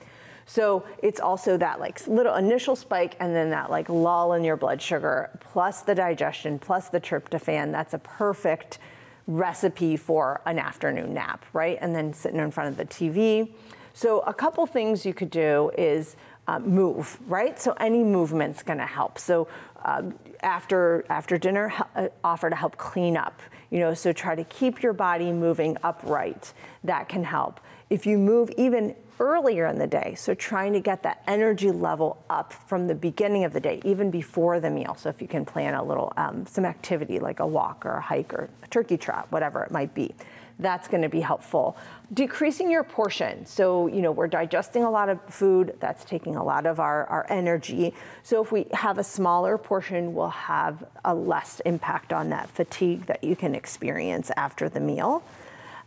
So 0.46 0.86
it's 1.02 1.20
also 1.20 1.58
that 1.58 1.80
like 1.80 2.06
little 2.08 2.36
initial 2.36 2.76
spike 2.76 3.16
and 3.20 3.36
then 3.36 3.50
that 3.50 3.72
like 3.72 3.90
lull 3.90 4.34
in 4.34 4.44
your 4.44 4.58
blood 4.58 4.82
sugar 4.82 5.32
plus 5.40 5.82
the 5.82 5.96
digestion 5.96 6.60
plus 6.60 6.90
the 6.90 7.00
tryptophan. 7.00 7.72
That's 7.72 7.94
a 7.94 8.00
perfect 8.00 8.80
recipe 9.28 9.98
for 9.98 10.42
an 10.46 10.60
afternoon 10.60 11.14
nap, 11.14 11.46
right? 11.54 11.78
And 11.82 11.96
then 11.96 12.14
sitting 12.14 12.40
in 12.40 12.52
front 12.52 12.70
of 12.70 12.78
the 12.78 12.86
TV 12.86 13.50
so 13.96 14.20
a 14.28 14.34
couple 14.34 14.66
things 14.66 15.06
you 15.06 15.14
could 15.14 15.30
do 15.30 15.72
is 15.78 16.18
uh, 16.50 16.60
move, 16.60 17.18
right? 17.28 17.58
So 17.58 17.72
any 17.80 18.04
movement's 18.04 18.62
going 18.62 18.80
to 18.80 18.86
help. 18.86 19.18
So 19.18 19.48
uh, 19.86 20.04
after 20.42 21.06
after 21.08 21.38
dinner, 21.38 21.72
uh, 21.96 22.10
offer 22.22 22.50
to 22.50 22.56
help 22.58 22.76
clean 22.78 23.16
up. 23.16 23.40
You 23.70 23.80
know, 23.80 23.94
so 23.94 24.12
try 24.12 24.36
to 24.36 24.44
keep 24.44 24.84
your 24.84 24.92
body 24.92 25.32
moving 25.32 25.78
upright. 25.82 26.52
That 26.84 27.08
can 27.08 27.24
help. 27.24 27.62
If 27.90 28.06
you 28.06 28.18
move 28.18 28.52
even 28.58 28.96
earlier 29.20 29.68
in 29.68 29.78
the 29.78 29.88
day, 29.88 30.16
so 30.16 30.34
trying 30.34 30.74
to 30.74 30.80
get 30.80 31.04
that 31.04 31.24
energy 31.28 31.72
level 31.72 32.24
up 32.30 32.54
from 32.54 32.88
the 32.88 32.96
beginning 32.96 33.44
of 33.44 33.54
the 33.54 33.60
day, 33.60 33.82
even 33.84 34.12
before 34.12 34.60
the 34.60 34.70
meal. 34.70 34.96
So 34.96 35.10
if 35.10 35.22
you 35.22 35.28
can 35.28 35.46
plan 35.46 35.74
a 35.74 35.84
little 35.84 36.14
um, 36.18 36.46
some 36.46 36.66
activity 36.66 37.20
like 37.20 37.40
a 37.40 37.48
walk 37.48 37.86
or 37.86 37.94
a 37.94 38.02
hike 38.02 38.34
or 38.34 38.50
a 38.64 38.68
turkey 38.68 38.98
trot, 38.98 39.28
whatever 39.32 39.64
it 39.64 39.72
might 39.72 39.94
be 39.94 40.14
that's 40.60 40.88
going 40.88 41.02
to 41.02 41.10
be 41.10 41.20
helpful. 41.20 41.78
Decreasing 42.14 42.70
your 42.70 42.84
portion. 42.84 43.46
So, 43.46 43.88
you 43.88 44.02
know, 44.02 44.12
we're 44.12 44.28
digesting 44.28 44.84
a 44.84 44.90
lot 44.90 45.10
of 45.10 45.20
food, 45.26 45.76
that's 45.80 46.06
taking 46.06 46.36
a 46.36 46.44
lot 46.44 46.66
of 46.66 46.80
our, 46.80 47.06
our 47.08 47.26
energy. 47.30 47.94
So, 48.24 48.42
if 48.42 48.52
we 48.52 48.68
have 48.74 48.98
a 48.98 49.04
smaller 49.04 49.58
portion, 49.58 50.14
we'll 50.14 50.30
have 50.30 50.84
a 51.04 51.14
less 51.14 51.62
impact 51.66 52.14
on 52.14 52.30
that 52.30 52.50
fatigue 52.50 53.06
that 53.08 53.24
you 53.24 53.36
can 53.36 53.56
experience 53.56 54.32
after 54.38 54.70
the 54.70 54.80
meal. 54.80 55.24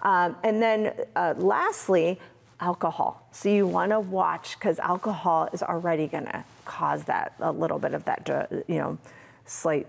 Um, 0.02 0.36
and 0.42 0.62
then, 0.62 0.92
uh, 1.16 1.34
lastly, 1.38 2.20
alcohol. 2.60 3.26
So, 3.32 3.48
you 3.48 3.66
want 3.66 3.92
to 3.92 4.00
watch 4.00 4.58
because 4.58 4.78
alcohol 4.78 5.48
is 5.52 5.62
already 5.62 6.06
going 6.06 6.26
to 6.26 6.44
cause 6.64 7.04
that 7.04 7.34
a 7.40 7.52
little 7.52 7.78
bit 7.78 7.94
of 7.94 8.04
that, 8.04 8.28
you 8.68 8.76
know 8.76 8.98
slight 9.48 9.86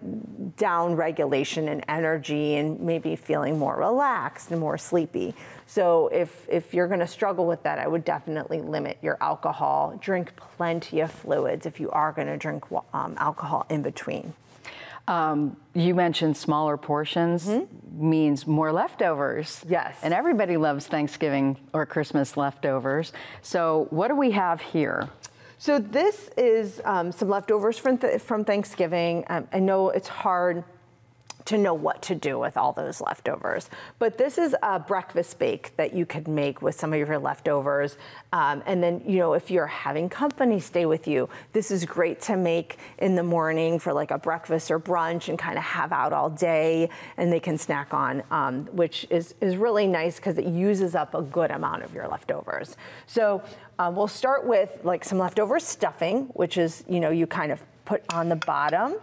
down 0.57 0.95
regulation 0.95 1.67
and 1.67 1.83
energy 1.87 2.55
and 2.55 2.79
maybe 2.79 3.15
feeling 3.15 3.59
more 3.59 3.75
relaxed 3.77 4.51
and 4.51 4.59
more 4.59 4.77
sleepy. 4.77 5.35
So 5.67 6.07
if, 6.07 6.47
if 6.49 6.73
you're 6.73 6.87
going 6.87 7.01
to 7.01 7.07
struggle 7.07 7.45
with 7.45 7.61
that, 7.63 7.77
I 7.77 7.87
would 7.87 8.05
definitely 8.05 8.61
limit 8.61 8.97
your 9.01 9.17
alcohol. 9.21 9.97
Drink 10.01 10.35
plenty 10.35 11.01
of 11.01 11.11
fluids 11.11 11.65
if 11.65 11.79
you 11.79 11.89
are 11.91 12.11
going 12.11 12.27
to 12.27 12.37
drink 12.37 12.65
um, 12.93 13.15
alcohol 13.17 13.65
in 13.69 13.81
between. 13.81 14.33
Um, 15.09 15.57
you 15.73 15.95
mentioned 15.95 16.37
smaller 16.37 16.77
portions 16.77 17.47
mm-hmm. 17.47 18.09
means 18.09 18.45
more 18.45 18.71
leftovers. 18.71 19.65
Yes. 19.67 19.97
And 20.03 20.13
everybody 20.13 20.55
loves 20.55 20.85
Thanksgiving 20.85 21.57
or 21.73 21.87
Christmas 21.87 22.37
leftovers. 22.37 23.11
So 23.41 23.87
what 23.89 24.09
do 24.09 24.15
we 24.15 24.29
have 24.31 24.61
here? 24.61 25.09
So 25.57 25.79
this 25.79 26.29
is 26.37 26.79
um, 26.85 27.11
some 27.11 27.27
leftovers 27.27 27.79
from, 27.79 27.97
th- 27.97 28.21
from 28.21 28.45
Thanksgiving. 28.45 29.25
Um, 29.29 29.47
I 29.51 29.57
know 29.59 29.89
it's 29.89 30.07
hard 30.07 30.63
to 31.49 31.57
know 31.57 31.73
what 31.73 31.99
to 32.03 32.13
do 32.13 32.37
with 32.37 32.55
all 32.57 32.73
those 32.73 33.01
leftovers. 33.01 33.71
But 33.97 34.19
this 34.19 34.37
is 34.37 34.55
a 34.61 34.79
breakfast 34.79 35.39
bake 35.39 35.75
that 35.77 35.95
you 35.95 36.05
could 36.05 36.27
make 36.27 36.61
with 36.61 36.79
some 36.79 36.93
of 36.93 36.99
your 36.99 37.17
leftovers. 37.17 37.97
Um, 38.31 38.61
and 38.67 38.83
then, 38.83 39.01
you 39.03 39.17
know, 39.17 39.33
if 39.33 39.49
you're 39.49 39.65
having 39.65 40.09
company 40.09 40.59
stay 40.59 40.85
with 40.85 41.07
you, 41.07 41.27
this 41.53 41.71
is 41.71 41.85
great 41.85 42.21
to 42.21 42.37
make 42.37 42.77
in 42.99 43.15
the 43.15 43.23
morning 43.23 43.79
for 43.79 43.93
like 43.93 44.11
a 44.11 44.19
breakfast 44.19 44.69
or 44.69 44.79
brunch 44.79 45.27
and 45.27 45.39
kind 45.39 45.57
of 45.57 45.63
have 45.63 45.91
out 45.91 46.13
all 46.13 46.29
day 46.29 46.87
and 47.17 47.33
they 47.33 47.39
can 47.39 47.57
snack 47.57 47.95
on, 47.95 48.21
um, 48.29 48.65
which 48.67 49.07
is, 49.09 49.33
is 49.41 49.57
really 49.57 49.87
nice 49.87 50.17
because 50.17 50.37
it 50.37 50.45
uses 50.45 50.93
up 50.93 51.15
a 51.15 51.23
good 51.23 51.49
amount 51.49 51.81
of 51.81 51.95
your 51.95 52.07
leftovers. 52.07 52.77
So 53.07 53.41
uh, 53.79 53.91
we'll 53.91 54.07
start 54.07 54.45
with 54.45 54.81
like 54.83 55.03
some 55.03 55.17
leftover 55.17 55.59
stuffing, 55.59 56.25
which 56.35 56.59
is, 56.59 56.83
you 56.87 56.99
know, 56.99 57.09
you 57.09 57.25
kind 57.25 57.51
of 57.51 57.59
put 57.85 58.03
on 58.13 58.29
the 58.29 58.35
bottom. 58.35 58.97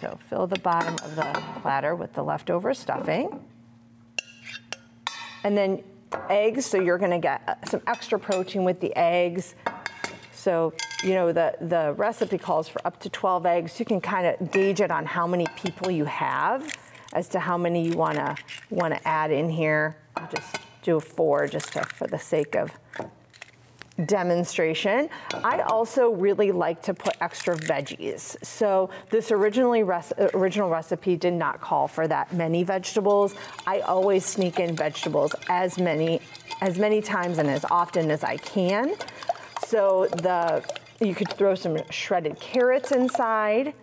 So 0.00 0.18
fill 0.28 0.46
the 0.46 0.58
bottom 0.60 0.94
of 0.94 1.16
the 1.16 1.42
platter 1.60 1.94
with 1.94 2.12
the 2.12 2.22
leftover 2.22 2.72
stuffing. 2.74 3.44
And 5.44 5.56
then 5.56 5.82
eggs, 6.30 6.66
so 6.66 6.80
you're 6.80 6.98
gonna 6.98 7.18
get 7.18 7.42
uh, 7.46 7.54
some 7.66 7.80
extra 7.86 8.18
protein 8.18 8.64
with 8.64 8.80
the 8.80 8.94
eggs. 8.96 9.54
So, 10.32 10.72
you 11.02 11.14
know, 11.14 11.32
the, 11.32 11.54
the 11.60 11.94
recipe 11.96 12.38
calls 12.38 12.68
for 12.68 12.80
up 12.86 13.00
to 13.00 13.10
12 13.10 13.44
eggs. 13.46 13.80
You 13.80 13.86
can 13.86 14.00
kind 14.00 14.26
of 14.26 14.52
gauge 14.52 14.80
it 14.80 14.90
on 14.90 15.04
how 15.04 15.26
many 15.26 15.46
people 15.56 15.90
you 15.90 16.04
have 16.04 16.72
as 17.12 17.28
to 17.28 17.40
how 17.40 17.58
many 17.58 17.84
you 17.84 17.96
wanna, 17.96 18.36
wanna 18.70 19.00
add 19.04 19.30
in 19.30 19.50
here. 19.50 19.96
I'll 20.16 20.28
just 20.28 20.56
do 20.82 21.00
four 21.00 21.48
just 21.48 21.72
to, 21.72 21.84
for 21.84 22.06
the 22.06 22.18
sake 22.18 22.54
of 22.54 22.70
demonstration. 24.06 25.08
I 25.44 25.60
also 25.60 26.10
really 26.10 26.52
like 26.52 26.82
to 26.82 26.94
put 26.94 27.16
extra 27.20 27.56
veggies. 27.56 28.36
So 28.44 28.90
this 29.10 29.30
originally 29.30 29.82
original 30.34 30.68
recipe 30.68 31.16
did 31.16 31.34
not 31.34 31.60
call 31.60 31.88
for 31.88 32.06
that 32.08 32.32
many 32.32 32.62
vegetables. 32.62 33.34
I 33.66 33.80
always 33.80 34.24
sneak 34.24 34.60
in 34.60 34.76
vegetables 34.76 35.34
as 35.48 35.78
many 35.78 36.20
as 36.60 36.78
many 36.78 37.00
times 37.00 37.38
and 37.38 37.48
as 37.48 37.64
often 37.70 38.10
as 38.10 38.24
I 38.24 38.36
can. 38.38 38.94
So 39.66 40.06
the 40.06 40.64
you 41.00 41.14
could 41.14 41.28
throw 41.28 41.54
some 41.54 41.78
shredded 41.90 42.40
carrots 42.40 42.90
inside 42.92 43.74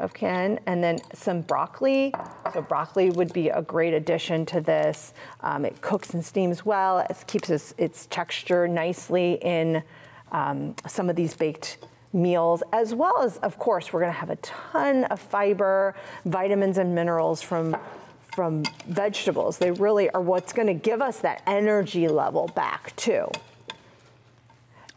of 0.00 0.14
Ken, 0.14 0.58
and 0.66 0.82
then 0.82 0.98
some 1.14 1.42
broccoli. 1.42 2.14
So 2.52 2.62
broccoli 2.62 3.10
would 3.10 3.32
be 3.32 3.48
a 3.48 3.62
great 3.62 3.94
addition 3.94 4.46
to 4.46 4.60
this. 4.60 5.12
Um, 5.40 5.64
it 5.64 5.80
cooks 5.80 6.14
and 6.14 6.24
steams 6.24 6.64
well. 6.64 6.98
It 6.98 7.24
keeps 7.26 7.50
its, 7.50 7.74
its 7.78 8.06
texture 8.06 8.68
nicely 8.68 9.38
in 9.42 9.82
um, 10.32 10.74
some 10.86 11.10
of 11.10 11.16
these 11.16 11.34
baked 11.34 11.78
meals, 12.12 12.62
as 12.72 12.94
well 12.94 13.22
as, 13.22 13.38
of 13.38 13.58
course, 13.58 13.92
we're 13.92 14.00
to 14.12 14.18
have 14.18 14.30
a 14.30 14.36
ton 14.36 15.04
of 15.04 15.20
fiber, 15.20 15.94
vitamins, 16.24 16.78
and 16.78 16.94
minerals 16.94 17.42
from 17.42 17.76
from 18.34 18.62
vegetables. 18.86 19.58
They 19.58 19.72
really 19.72 20.08
are 20.10 20.20
what's 20.20 20.52
to 20.68 20.74
give 20.74 21.02
us 21.02 21.18
that 21.20 21.42
energy 21.48 22.06
level 22.06 22.46
back 22.54 22.94
too. 22.94 23.26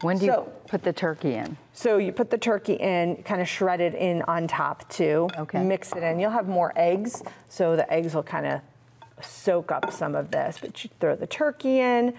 When 0.02 0.18
do 0.18 0.26
so, 0.28 0.32
you 0.32 0.52
put 0.68 0.84
the 0.84 0.94
turkey 0.94 1.36
in? 1.36 1.58
So 1.74 1.98
you 1.98 2.12
put 2.12 2.30
the 2.30 2.38
turkey 2.38 2.74
in, 2.74 3.24
kind 3.24 3.42
of 3.42 3.48
shred 3.48 3.82
it 3.82 3.94
in 3.94 4.22
on 4.24 4.48
top 4.48 4.90
too. 4.90 5.30
Okay. 5.38 5.64
Mix 5.64 5.92
it 5.94 6.04
in. 6.04 6.20
You'll 6.20 6.32
have 6.32 6.48
more 6.48 6.74
eggs, 6.76 7.24
so 7.50 7.76
the 7.76 7.92
eggs 7.92 8.14
will 8.14 8.24
kind 8.24 8.46
of 8.46 8.62
soak 9.24 9.72
up 9.72 9.92
some 9.92 10.16
of 10.16 10.32
this. 10.32 10.58
But 10.60 10.84
you 10.84 10.90
throw 11.00 11.16
the 11.16 11.28
turkey 11.28 11.80
in, 11.80 12.14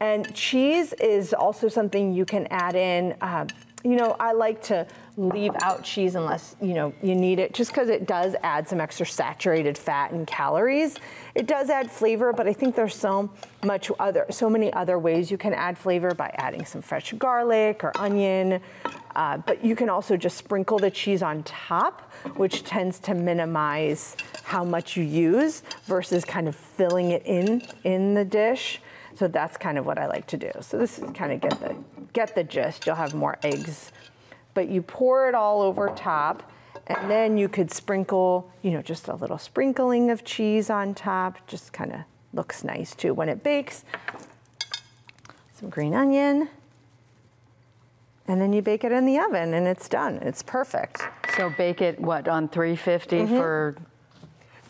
and 0.00 0.34
cheese 0.34 0.92
is 0.94 1.32
also 1.32 1.68
something 1.68 2.12
you 2.12 2.24
can 2.24 2.46
add 2.50 2.74
in. 2.74 3.16
Uh, 3.20 3.46
you 3.82 3.96
know, 3.96 4.14
I 4.20 4.32
like 4.32 4.62
to 4.64 4.86
leave 5.16 5.52
out 5.62 5.82
cheese 5.84 6.14
unless, 6.14 6.54
you 6.60 6.74
know, 6.74 6.92
you 7.02 7.14
need 7.14 7.38
it 7.38 7.54
just 7.54 7.70
because 7.70 7.88
it 7.88 8.06
does 8.06 8.34
add 8.42 8.68
some 8.68 8.80
extra 8.80 9.06
saturated 9.06 9.76
fat 9.78 10.12
and 10.12 10.26
calories. 10.26 10.96
It 11.34 11.46
does 11.46 11.70
add 11.70 11.90
flavor, 11.90 12.32
but 12.32 12.46
I 12.46 12.52
think 12.52 12.74
there's 12.74 12.94
so 12.94 13.30
much 13.64 13.90
other, 13.98 14.26
so 14.30 14.50
many 14.50 14.72
other 14.72 14.98
ways 14.98 15.30
you 15.30 15.38
can 15.38 15.54
add 15.54 15.78
flavor 15.78 16.14
by 16.14 16.34
adding 16.36 16.64
some 16.64 16.82
fresh 16.82 17.12
garlic 17.14 17.82
or 17.82 17.92
onion. 17.96 18.60
Uh, 19.16 19.38
but 19.38 19.64
you 19.64 19.74
can 19.74 19.88
also 19.88 20.16
just 20.16 20.36
sprinkle 20.36 20.78
the 20.78 20.90
cheese 20.90 21.22
on 21.22 21.42
top, 21.44 22.12
which 22.36 22.62
tends 22.64 22.98
to 23.00 23.14
minimize 23.14 24.16
how 24.44 24.64
much 24.64 24.96
you 24.96 25.02
use 25.02 25.62
versus 25.84 26.24
kind 26.24 26.48
of 26.48 26.54
filling 26.54 27.10
it 27.10 27.24
in 27.24 27.62
in 27.84 28.14
the 28.14 28.24
dish. 28.24 28.80
So 29.20 29.28
that's 29.28 29.58
kind 29.58 29.76
of 29.76 29.84
what 29.84 29.98
I 29.98 30.06
like 30.06 30.26
to 30.28 30.38
do. 30.38 30.50
So 30.62 30.78
this 30.78 30.98
is 30.98 31.04
kind 31.12 31.30
of 31.30 31.42
get 31.42 31.60
the 31.60 31.76
get 32.14 32.34
the 32.34 32.42
gist. 32.42 32.86
You'll 32.86 32.94
have 32.94 33.12
more 33.12 33.36
eggs, 33.42 33.92
but 34.54 34.70
you 34.70 34.80
pour 34.80 35.28
it 35.28 35.34
all 35.34 35.60
over 35.60 35.90
top, 35.94 36.50
and 36.86 37.10
then 37.10 37.36
you 37.36 37.46
could 37.46 37.70
sprinkle, 37.70 38.50
you 38.62 38.70
know, 38.70 38.80
just 38.80 39.08
a 39.08 39.14
little 39.14 39.36
sprinkling 39.36 40.10
of 40.10 40.24
cheese 40.24 40.70
on 40.70 40.94
top. 40.94 41.46
Just 41.46 41.74
kind 41.74 41.92
of 41.92 42.00
looks 42.32 42.64
nice 42.64 42.94
too 42.94 43.12
when 43.12 43.28
it 43.28 43.42
bakes. 43.42 43.84
Some 45.52 45.68
green 45.68 45.92
onion. 45.92 46.48
And 48.26 48.40
then 48.40 48.54
you 48.54 48.62
bake 48.62 48.84
it 48.84 48.92
in 48.92 49.04
the 49.04 49.18
oven 49.18 49.52
and 49.52 49.68
it's 49.68 49.86
done. 49.86 50.14
It's 50.22 50.42
perfect. 50.42 51.02
So 51.36 51.50
bake 51.50 51.82
it 51.82 52.00
what 52.00 52.26
on 52.26 52.48
350 52.48 53.16
mm-hmm. 53.16 53.36
for 53.36 53.76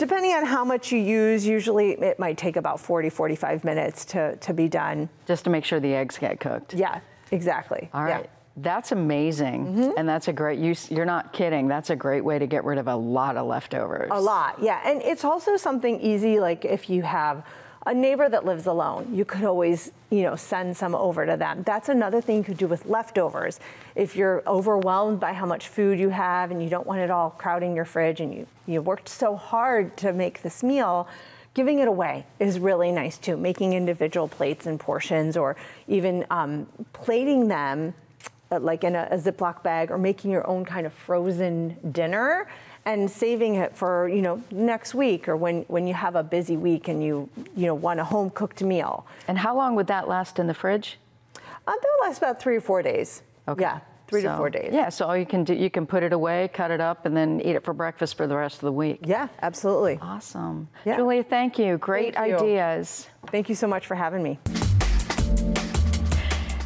depending 0.01 0.33
on 0.33 0.47
how 0.47 0.65
much 0.65 0.91
you 0.91 0.99
use, 0.99 1.47
usually 1.47 1.91
it 1.93 2.19
might 2.19 2.39
take 2.39 2.57
about 2.57 2.81
40, 2.81 3.11
45 3.11 3.65
minutes 3.65 4.05
to, 4.07 4.35
to 4.37 4.55
be 4.55 4.67
done. 4.67 5.09
Just 5.27 5.45
to 5.45 5.51
make 5.51 5.65
sure 5.65 5.79
the 5.79 5.95
eggs 5.95 6.19
get 6.19 6.41
cooked. 6.41 6.75
Yeah, 6.75 7.01
exactly. 7.31 7.89
All 7.93 8.03
right. 8.03 8.25
Yeah. 8.25 8.31
That's 8.57 8.93
amazing. 8.93 9.67
Mm-hmm. 9.67 9.91
And 9.99 10.09
that's 10.09 10.29
a 10.29 10.33
great 10.33 10.59
use. 10.59 10.91
You're 10.91 11.05
not 11.05 11.33
kidding. 11.33 11.69
That's 11.69 11.91
a 11.91 11.97
great 11.97 12.25
way 12.25 12.39
to 12.39 12.47
get 12.47 12.65
rid 12.65 12.79
of 12.79 12.89
a 12.89 12.97
lot 12.97 13.37
of 13.37 13.47
leftovers. 13.47 14.09
A 14.11 14.21
lot, 14.21 14.61
yeah. 14.61 14.81
And 14.85 15.03
it's 15.03 15.25
also 15.25 15.57
something 15.57 16.01
easy, 16.01 16.41
like 16.41 16.65
if 16.65 16.91
you 16.91 17.03
have 17.03 17.45
a 17.87 17.95
neighbor 17.95 18.29
that 18.29 18.45
lives 18.45 18.67
alone, 18.67 19.09
you 19.15 19.25
could 19.25 19.45
always, 19.45 19.91
you 20.11 20.23
know, 20.23 20.37
send 20.37 20.77
some 20.77 20.95
over 20.95 21.25
to 21.25 21.37
them. 21.37 21.63
That's 21.63 21.89
another 21.89 22.21
thing 22.21 22.37
you 22.37 22.45
could 22.45 22.59
do 22.59 22.69
with 22.69 22.85
leftovers. 22.85 23.59
If 23.95 24.17
you're 24.17 24.43
overwhelmed 24.47 25.19
by 25.19 25.33
how 25.33 25.47
much 25.47 25.69
food 25.69 25.99
you 25.99 26.11
have 26.11 26.51
and 26.51 26.63
you 26.63 26.69
don't 26.69 26.87
want 26.87 27.01
it 27.01 27.11
all 27.11 27.31
crowding 27.31 27.75
your 27.75 27.87
fridge 27.87 28.21
and 28.21 28.35
you, 28.35 28.47
you 28.67 28.83
worked 28.83 29.09
so 29.09 29.35
hard 29.35 29.97
to 29.99 30.13
make 30.13 30.43
this 30.43 30.63
meal, 30.63 31.09
giving 31.55 31.79
it 31.79 31.89
away 31.89 32.27
is 32.39 32.59
really 32.59 32.93
nice 32.93 33.17
too. 33.17 33.37
Making 33.37 33.73
individual 33.73 34.29
plates 34.29 34.67
and 34.67 34.79
portions 34.79 35.37
or 35.37 35.57
even 35.89 36.27
um, 36.31 36.67
plating 36.93 37.49
them 37.49 37.95
uh, 38.53 38.61
like 38.61 38.85
in 38.85 38.95
a, 38.95 39.09
a 39.11 39.17
Ziploc 39.17 39.63
bag 39.63 39.91
or 39.91 39.97
making 39.97 40.31
your 40.31 40.47
own 40.47 40.67
kind 40.67 40.87
of 40.87 40.93
frozen 40.93 41.77
dinner 41.93 42.47
and 42.85 43.11
saving 43.11 43.57
it 43.57 43.77
for 43.77 44.09
you 44.09 44.23
know 44.23 44.43
next 44.51 44.95
week 44.95 45.29
or 45.29 45.37
when 45.37 45.63
when 45.69 45.87
you 45.87 45.95
have 45.95 46.17
a 46.17 46.23
busy 46.23 46.57
week 46.57 46.89
and 46.89 47.03
you 47.03 47.29
you 47.57 47.67
know 47.67 47.75
want 47.75 48.01
a 48.01 48.05
home 48.05 48.31
cooked 48.31 48.63
meal. 48.63 49.07
And 49.29 49.39
how 49.39 49.57
long 49.57 49.75
would 49.77 49.87
that 49.89 50.09
last 50.09 50.39
in 50.39 50.47
the 50.47 50.55
fridge? 50.55 50.99
Uh, 51.37 51.41
that 51.67 51.83
will 51.83 52.09
last 52.09 52.19
about 52.19 52.41
three 52.41 52.57
or 52.57 52.61
four 52.61 52.83
days. 52.83 53.23
Okay. 53.47 53.63
Yeah. 53.63 53.81
Three 54.09 54.23
so, 54.23 54.33
to 54.33 54.37
four 54.39 54.51
days. 54.51 54.71
Yeah, 54.73 54.89
so 54.89 55.07
all 55.07 55.17
you 55.17 55.25
can 55.25 55.45
do, 55.45 55.55
you 55.55 55.71
can 55.71 55.87
put 55.87 56.03
it 56.03 56.13
away, 56.13 56.51
cut 56.53 56.73
it 56.73 56.81
up, 56.81 57.07
and 57.07 57.17
then 57.17 57.41
eat 57.43 57.55
it 57.55 57.63
for 57.63 57.73
breakfast 57.73 58.17
for 58.17 58.27
the 58.27 58.35
rest 58.35 58.57
of 58.57 58.63
the 58.63 58.73
week. 58.73 58.99
Yeah, 59.05 59.29
absolutely. 59.41 60.01
Awesome. 60.03 60.69
Yeah. 60.85 60.97
Julia, 60.97 61.23
thank 61.23 61.61
you. 61.61 61.79
Great 61.79 62.17
thank 62.17 62.31
you. 62.31 62.37
ideas. 62.37 63.07
Thank 63.29 63.49
you 63.49 63.55
so 63.55 63.69
much 63.69 63.87
for 63.87 63.95
having 63.95 64.21
me. 64.21 64.41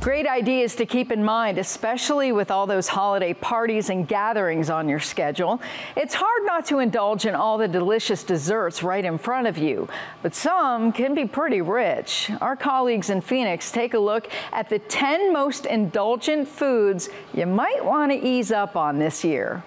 Great 0.05 0.27
ideas 0.27 0.75
to 0.75 0.85
keep 0.85 1.11
in 1.11 1.25
mind, 1.25 1.57
especially 1.57 2.31
with 2.31 2.51
all 2.51 2.67
those 2.67 2.88
holiday 2.88 3.33
parties 3.33 3.88
and 3.88 4.07
gatherings 4.07 4.69
on 4.69 4.87
your 4.87 5.01
schedule. 5.01 5.62
It's 5.97 6.12
hard 6.12 6.45
not 6.45 6.67
to 6.67 6.81
indulge 6.81 7.25
in 7.25 7.35
all 7.35 7.57
the 7.57 7.69
delicious 7.69 8.23
desserts 8.23 8.83
right 8.83 9.03
in 9.03 9.17
front 9.17 9.47
of 9.47 9.57
you, 9.57 9.88
but 10.21 10.35
some 10.35 10.93
can 10.93 11.14
be 11.14 11.25
pretty 11.25 11.62
rich. 11.62 12.31
Our 12.43 12.55
colleagues 12.55 13.09
in 13.09 13.23
Phoenix 13.23 13.73
take 13.73 13.95
a 13.95 13.99
look 13.99 14.29
at 14.53 14.69
the 14.69 14.79
10 14.79 15.33
most 15.33 15.64
indulgent 15.64 16.49
foods 16.49 17.09
you 17.33 17.47
might 17.47 17.83
want 17.83 18.12
to 18.12 18.19
ease 18.19 18.53
up 18.53 18.77
on 18.77 18.99
this 18.99 19.25
year. 19.25 19.62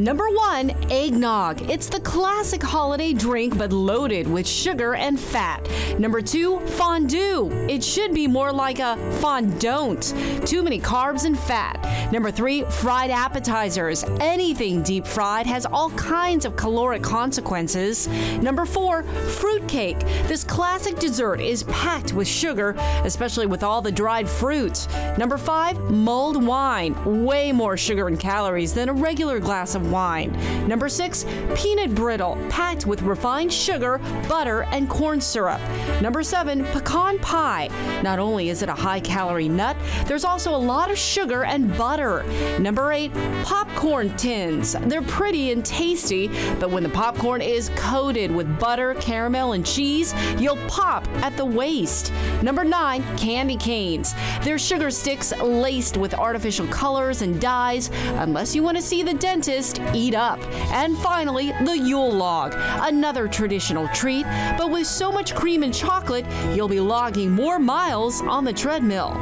Number 0.00 0.30
one, 0.30 0.70
eggnog. 0.90 1.68
It's 1.68 1.90
the 1.90 2.00
classic 2.00 2.62
holiday 2.62 3.12
drink, 3.12 3.58
but 3.58 3.70
loaded 3.70 4.26
with 4.26 4.48
sugar 4.48 4.94
and 4.94 5.20
fat. 5.20 5.68
Number 5.98 6.22
two, 6.22 6.58
fondue. 6.60 7.50
It 7.68 7.84
should 7.84 8.14
be 8.14 8.26
more 8.26 8.50
like 8.50 8.78
a 8.78 8.96
fondant. 9.20 10.14
Too 10.46 10.62
many 10.62 10.80
carbs 10.80 11.26
and 11.26 11.38
fat. 11.38 12.10
Number 12.10 12.30
three, 12.30 12.62
fried 12.62 13.10
appetizers. 13.10 14.02
Anything 14.20 14.82
deep 14.82 15.06
fried 15.06 15.46
has 15.46 15.66
all 15.66 15.90
kinds 15.90 16.46
of 16.46 16.56
caloric 16.56 17.02
consequences. 17.02 18.08
Number 18.38 18.64
four, 18.64 19.02
fruitcake. 19.02 20.00
This 20.28 20.44
classic 20.44 20.98
dessert 20.98 21.42
is 21.42 21.64
packed 21.64 22.14
with 22.14 22.26
sugar, 22.26 22.74
especially 23.04 23.46
with 23.46 23.62
all 23.62 23.82
the 23.82 23.92
dried 23.92 24.30
fruits. 24.30 24.88
Number 25.18 25.36
five, 25.36 25.78
mulled 25.90 26.42
wine. 26.42 27.22
Way 27.22 27.52
more 27.52 27.76
sugar 27.76 28.08
and 28.08 28.18
calories 28.18 28.72
than 28.72 28.88
a 28.88 28.94
regular 28.94 29.40
glass 29.40 29.74
of 29.74 29.89
wine. 29.90 30.32
Number 30.66 30.88
six, 30.88 31.24
peanut 31.54 31.94
brittle, 31.94 32.38
packed 32.48 32.86
with 32.86 33.02
refined 33.02 33.52
sugar, 33.52 33.98
butter, 34.28 34.62
and 34.72 34.88
corn 34.88 35.20
syrup. 35.20 35.60
Number 36.00 36.22
seven, 36.22 36.64
pecan 36.66 37.18
pie. 37.18 37.68
Not 38.02 38.18
only 38.18 38.48
is 38.48 38.62
it 38.62 38.68
a 38.68 38.74
high 38.74 39.00
calorie 39.00 39.48
nut, 39.48 39.76
there's 40.06 40.24
also 40.24 40.54
a 40.54 40.56
lot 40.56 40.90
of 40.90 40.98
sugar 40.98 41.44
and 41.44 41.76
butter. 41.76 42.24
Number 42.58 42.92
eight, 42.92 43.12
popcorn 43.44 44.16
tins. 44.16 44.72
They're 44.72 45.02
pretty 45.02 45.50
and 45.50 45.64
tasty, 45.64 46.28
but 46.58 46.70
when 46.70 46.82
the 46.82 46.88
popcorn 46.88 47.42
is 47.42 47.70
coated 47.76 48.30
with 48.30 48.58
butter, 48.58 48.94
caramel, 48.94 49.52
and 49.52 49.66
cheese, 49.66 50.14
you'll 50.38 50.56
pop 50.68 51.06
at 51.22 51.36
the 51.36 51.44
waist. 51.44 52.12
Number 52.42 52.64
nine, 52.64 53.02
candy 53.16 53.56
canes. 53.56 54.14
They're 54.42 54.58
sugar 54.58 54.90
sticks 54.90 55.32
laced 55.38 55.96
with 55.96 56.14
artificial 56.14 56.66
colors 56.68 57.22
and 57.22 57.40
dyes. 57.40 57.90
Unless 58.16 58.54
you 58.54 58.62
want 58.62 58.76
to 58.76 58.82
see 58.82 59.02
the 59.02 59.14
dentist, 59.14 59.79
eat 59.94 60.14
up. 60.14 60.38
And 60.72 60.96
finally, 60.98 61.52
the 61.64 61.78
Yule 61.78 62.12
log, 62.12 62.54
another 62.56 63.28
traditional 63.28 63.88
treat, 63.88 64.24
but 64.56 64.70
with 64.70 64.86
so 64.86 65.10
much 65.10 65.34
cream 65.34 65.62
and 65.62 65.74
chocolate, 65.74 66.26
you'll 66.54 66.68
be 66.68 66.80
logging 66.80 67.30
more 67.30 67.58
miles 67.58 68.20
on 68.22 68.44
the 68.44 68.52
treadmill. 68.52 69.14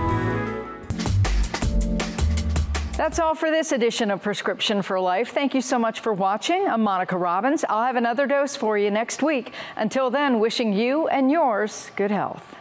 That's 2.98 3.20
all 3.20 3.36
for 3.36 3.48
this 3.48 3.70
edition 3.70 4.10
of 4.10 4.22
Prescription 4.22 4.82
for 4.82 4.98
Life. 4.98 5.30
Thank 5.30 5.54
you 5.54 5.60
so 5.60 5.78
much 5.78 6.00
for 6.00 6.12
watching. 6.12 6.66
I'm 6.66 6.82
Monica 6.82 7.16
Robbins. 7.16 7.64
I'll 7.68 7.84
have 7.84 7.94
another 7.94 8.26
dose 8.26 8.56
for 8.56 8.76
you 8.76 8.90
next 8.90 9.22
week. 9.22 9.52
Until 9.76 10.10
then, 10.10 10.40
wishing 10.40 10.72
you 10.72 11.06
and 11.06 11.30
yours 11.30 11.92
good 11.94 12.10
health. 12.10 12.56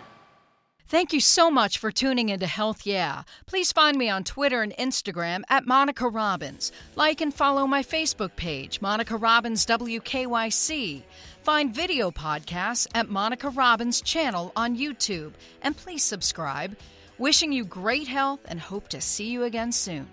Thank 0.89 1.11
you 1.11 1.19
so 1.19 1.51
much 1.51 1.79
for 1.79 1.91
tuning 1.91 2.29
into 2.29 2.47
Health 2.47 2.85
Yeah. 2.85 3.23
Please 3.45 3.73
find 3.73 3.97
me 3.97 4.09
on 4.09 4.23
Twitter 4.23 4.61
and 4.61 4.71
Instagram 4.77 5.41
at 5.49 5.67
Monica 5.67 6.07
Robbins. 6.07 6.71
Like 6.95 7.19
and 7.19 7.33
follow 7.33 7.67
my 7.67 7.83
Facebook 7.83 8.33
page, 8.37 8.79
Monica 8.79 9.17
Robbins 9.17 9.65
WKYC. 9.65 11.03
Find 11.43 11.75
video 11.75 12.09
podcasts 12.09 12.87
at 12.95 13.09
Monica 13.09 13.49
Robbins' 13.49 13.99
channel 13.99 14.53
on 14.55 14.77
YouTube. 14.77 15.33
And 15.61 15.75
please 15.75 16.03
subscribe. 16.03 16.77
Wishing 17.17 17.51
you 17.51 17.65
great 17.65 18.07
health 18.07 18.39
and 18.45 18.57
hope 18.57 18.87
to 18.87 19.01
see 19.01 19.29
you 19.29 19.43
again 19.43 19.73
soon. 19.73 20.07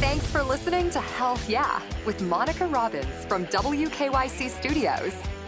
Thanks 0.00 0.26
for 0.28 0.42
listening 0.42 0.88
to 0.90 1.00
Health 1.00 1.46
Yeah 1.50 1.82
with 2.06 2.22
Monica 2.22 2.66
Robbins 2.66 3.26
from 3.26 3.44
WKYC 3.48 4.48
Studios. 4.48 5.14